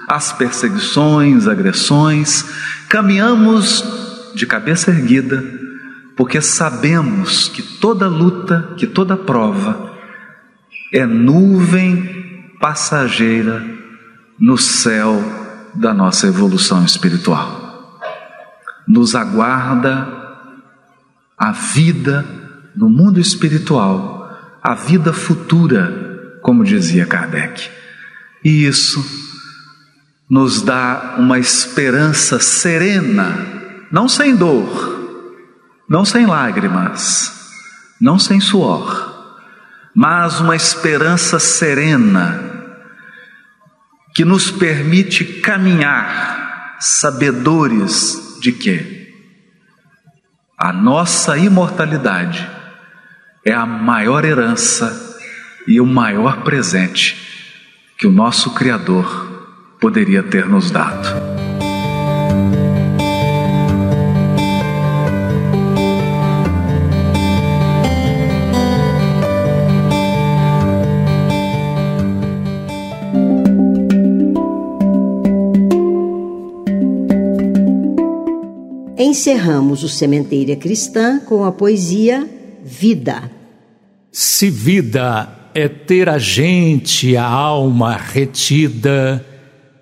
às 0.07 0.31
perseguições, 0.31 1.47
agressões, 1.47 2.45
caminhamos 2.87 3.83
de 4.35 4.45
cabeça 4.45 4.91
erguida, 4.91 5.43
porque 6.15 6.39
sabemos 6.39 7.47
que 7.47 7.63
toda 7.63 8.07
luta, 8.07 8.75
que 8.77 8.85
toda 8.85 9.17
prova 9.17 9.91
é 10.93 11.03
nuvem 11.03 12.53
passageira 12.59 13.65
no 14.39 14.55
céu 14.55 15.23
da 15.73 15.91
nossa 15.91 16.27
evolução 16.27 16.85
espiritual. 16.85 17.99
Nos 18.87 19.15
aguarda 19.15 20.07
a 21.35 21.51
vida 21.51 22.23
no 22.75 22.87
mundo 22.87 23.19
espiritual, 23.19 24.29
a 24.61 24.75
vida 24.75 25.11
futura, 25.11 26.08
como 26.49 26.63
dizia 26.63 27.05
Kardec. 27.05 27.69
E 28.43 28.65
isso 28.65 29.05
nos 30.27 30.63
dá 30.63 31.13
uma 31.19 31.37
esperança 31.37 32.39
serena, 32.39 33.85
não 33.91 34.09
sem 34.09 34.35
dor, 34.35 35.45
não 35.87 36.03
sem 36.03 36.25
lágrimas, 36.25 37.51
não 38.01 38.17
sem 38.17 38.39
suor, 38.39 39.37
mas 39.95 40.39
uma 40.39 40.55
esperança 40.55 41.37
serena 41.37 42.43
que 44.15 44.25
nos 44.25 44.49
permite 44.49 45.23
caminhar 45.23 46.77
sabedores 46.79 48.39
de 48.41 48.51
que 48.53 49.13
a 50.57 50.73
nossa 50.73 51.37
imortalidade 51.37 52.49
é 53.45 53.53
a 53.53 53.67
maior 53.67 54.25
herança 54.25 55.08
e 55.69 55.79
o 55.79 55.85
maior 55.85 56.43
presente 56.43 57.15
que 57.95 58.07
o 58.07 58.11
nosso 58.11 58.55
Criador 58.55 59.77
poderia 59.79 60.23
ter 60.23 60.47
nos 60.47 60.71
dado. 60.71 61.07
Encerramos 78.97 79.83
o 79.83 79.89
Sementeira 79.89 80.55
Cristã 80.55 81.19
com 81.19 81.45
a 81.45 81.51
poesia 81.51 82.27
Vida. 82.63 83.31
Se 84.11 84.49
vida 84.49 85.38
é 85.59 85.67
ter 85.67 86.09
a 86.09 86.17
gente, 86.17 87.15
a 87.15 87.25
alma 87.25 87.95
retida 87.95 89.25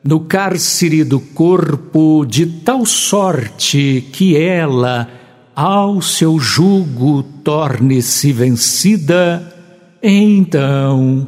no 0.03 0.21
cárcere 0.21 1.03
do 1.03 1.19
corpo 1.19 2.25
de 2.25 2.45
tal 2.45 2.86
sorte 2.86 4.05
que 4.13 4.38
ela, 4.38 5.09
ao 5.55 6.01
seu 6.01 6.39
jugo 6.39 7.23
torne-se 7.43 8.32
vencida, 8.32 9.53
então 10.01 11.28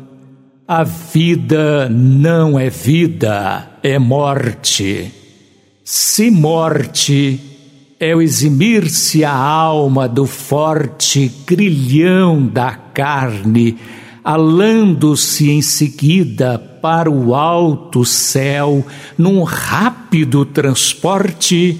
a 0.67 0.83
vida 0.83 1.89
não 1.89 2.57
é 2.57 2.69
vida, 2.69 3.69
é 3.83 3.99
morte. 3.99 5.11
Se 5.83 6.31
morte 6.31 7.39
é 7.99 8.15
o 8.15 8.21
eximir-se 8.21 9.25
a 9.25 9.35
alma 9.35 10.07
do 10.07 10.25
forte 10.25 11.29
grilhão 11.45 12.47
da 12.47 12.71
carne, 12.73 13.77
alando-se 14.24 15.49
em 15.49 15.61
seguida 15.61 16.59
para 16.59 17.09
o 17.09 17.36
alto 17.36 18.05
céu 18.05 18.86
num 19.17 19.43
rápido 19.43 20.45
transporte, 20.45 21.80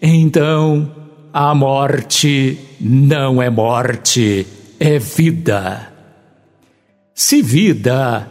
então 0.00 0.90
a 1.32 1.54
morte 1.54 2.58
não 2.80 3.42
é 3.42 3.50
morte, 3.50 4.46
é 4.78 4.98
vida. 4.98 5.92
Se 7.14 7.42
vida 7.42 8.26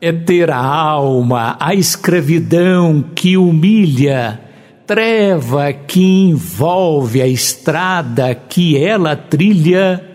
é 0.00 0.12
ter 0.12 0.50
a 0.50 0.64
alma, 0.64 1.56
a 1.60 1.74
escravidão 1.74 3.04
que 3.14 3.36
humilha, 3.36 4.40
treva 4.86 5.72
que 5.72 6.02
envolve 6.02 7.22
a 7.22 7.28
estrada 7.28 8.34
que 8.34 8.76
ela 8.76 9.14
trilha, 9.14 10.09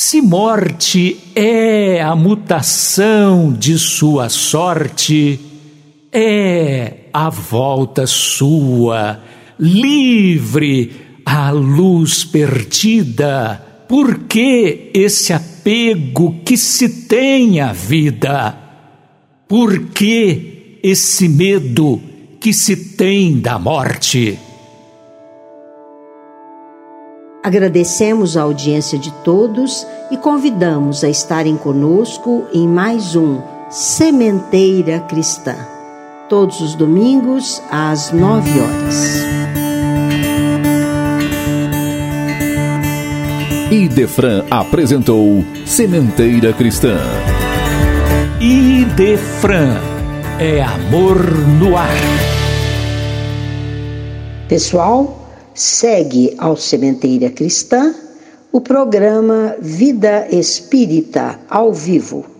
se 0.00 0.22
morte 0.22 1.18
é 1.34 2.00
a 2.00 2.16
mutação 2.16 3.52
de 3.52 3.78
sua 3.78 4.30
sorte, 4.30 5.38
é 6.10 7.00
a 7.12 7.28
volta 7.28 8.06
sua, 8.06 9.20
livre 9.58 10.90
a 11.22 11.50
luz 11.50 12.24
perdida, 12.24 13.62
por 13.86 14.20
que 14.20 14.90
esse 14.94 15.34
apego 15.34 16.34
que 16.46 16.56
se 16.56 16.88
tem 17.06 17.60
à 17.60 17.70
vida? 17.70 18.58
Por 19.46 19.88
que 19.88 20.78
esse 20.82 21.28
medo 21.28 22.00
que 22.40 22.54
se 22.54 22.74
tem 22.96 23.38
da 23.38 23.58
morte? 23.58 24.38
Agradecemos 27.42 28.36
a 28.36 28.42
audiência 28.42 28.98
de 28.98 29.10
todos 29.24 29.86
e 30.10 30.16
convidamos 30.16 31.02
a 31.02 31.08
estarem 31.08 31.56
conosco 31.56 32.44
em 32.52 32.68
mais 32.68 33.16
um 33.16 33.40
Sementeira 33.70 35.00
Cristã, 35.00 35.56
todos 36.28 36.60
os 36.60 36.74
domingos 36.74 37.62
às 37.70 38.12
nove 38.12 38.60
horas. 38.60 39.20
Idefran 43.70 44.44
apresentou 44.50 45.42
Sementeira 45.64 46.52
Cristã. 46.52 46.98
Idefran 48.38 49.80
é 50.38 50.60
amor 50.60 51.16
no 51.58 51.74
ar. 51.74 51.88
Pessoal, 54.46 55.19
segue 55.54 56.34
ao 56.38 56.56
Sementeira 56.56 57.30
Cristã 57.30 57.94
o 58.52 58.60
programa 58.60 59.56
Vida 59.60 60.26
Espírita 60.30 61.38
ao 61.48 61.72
vivo 61.72 62.39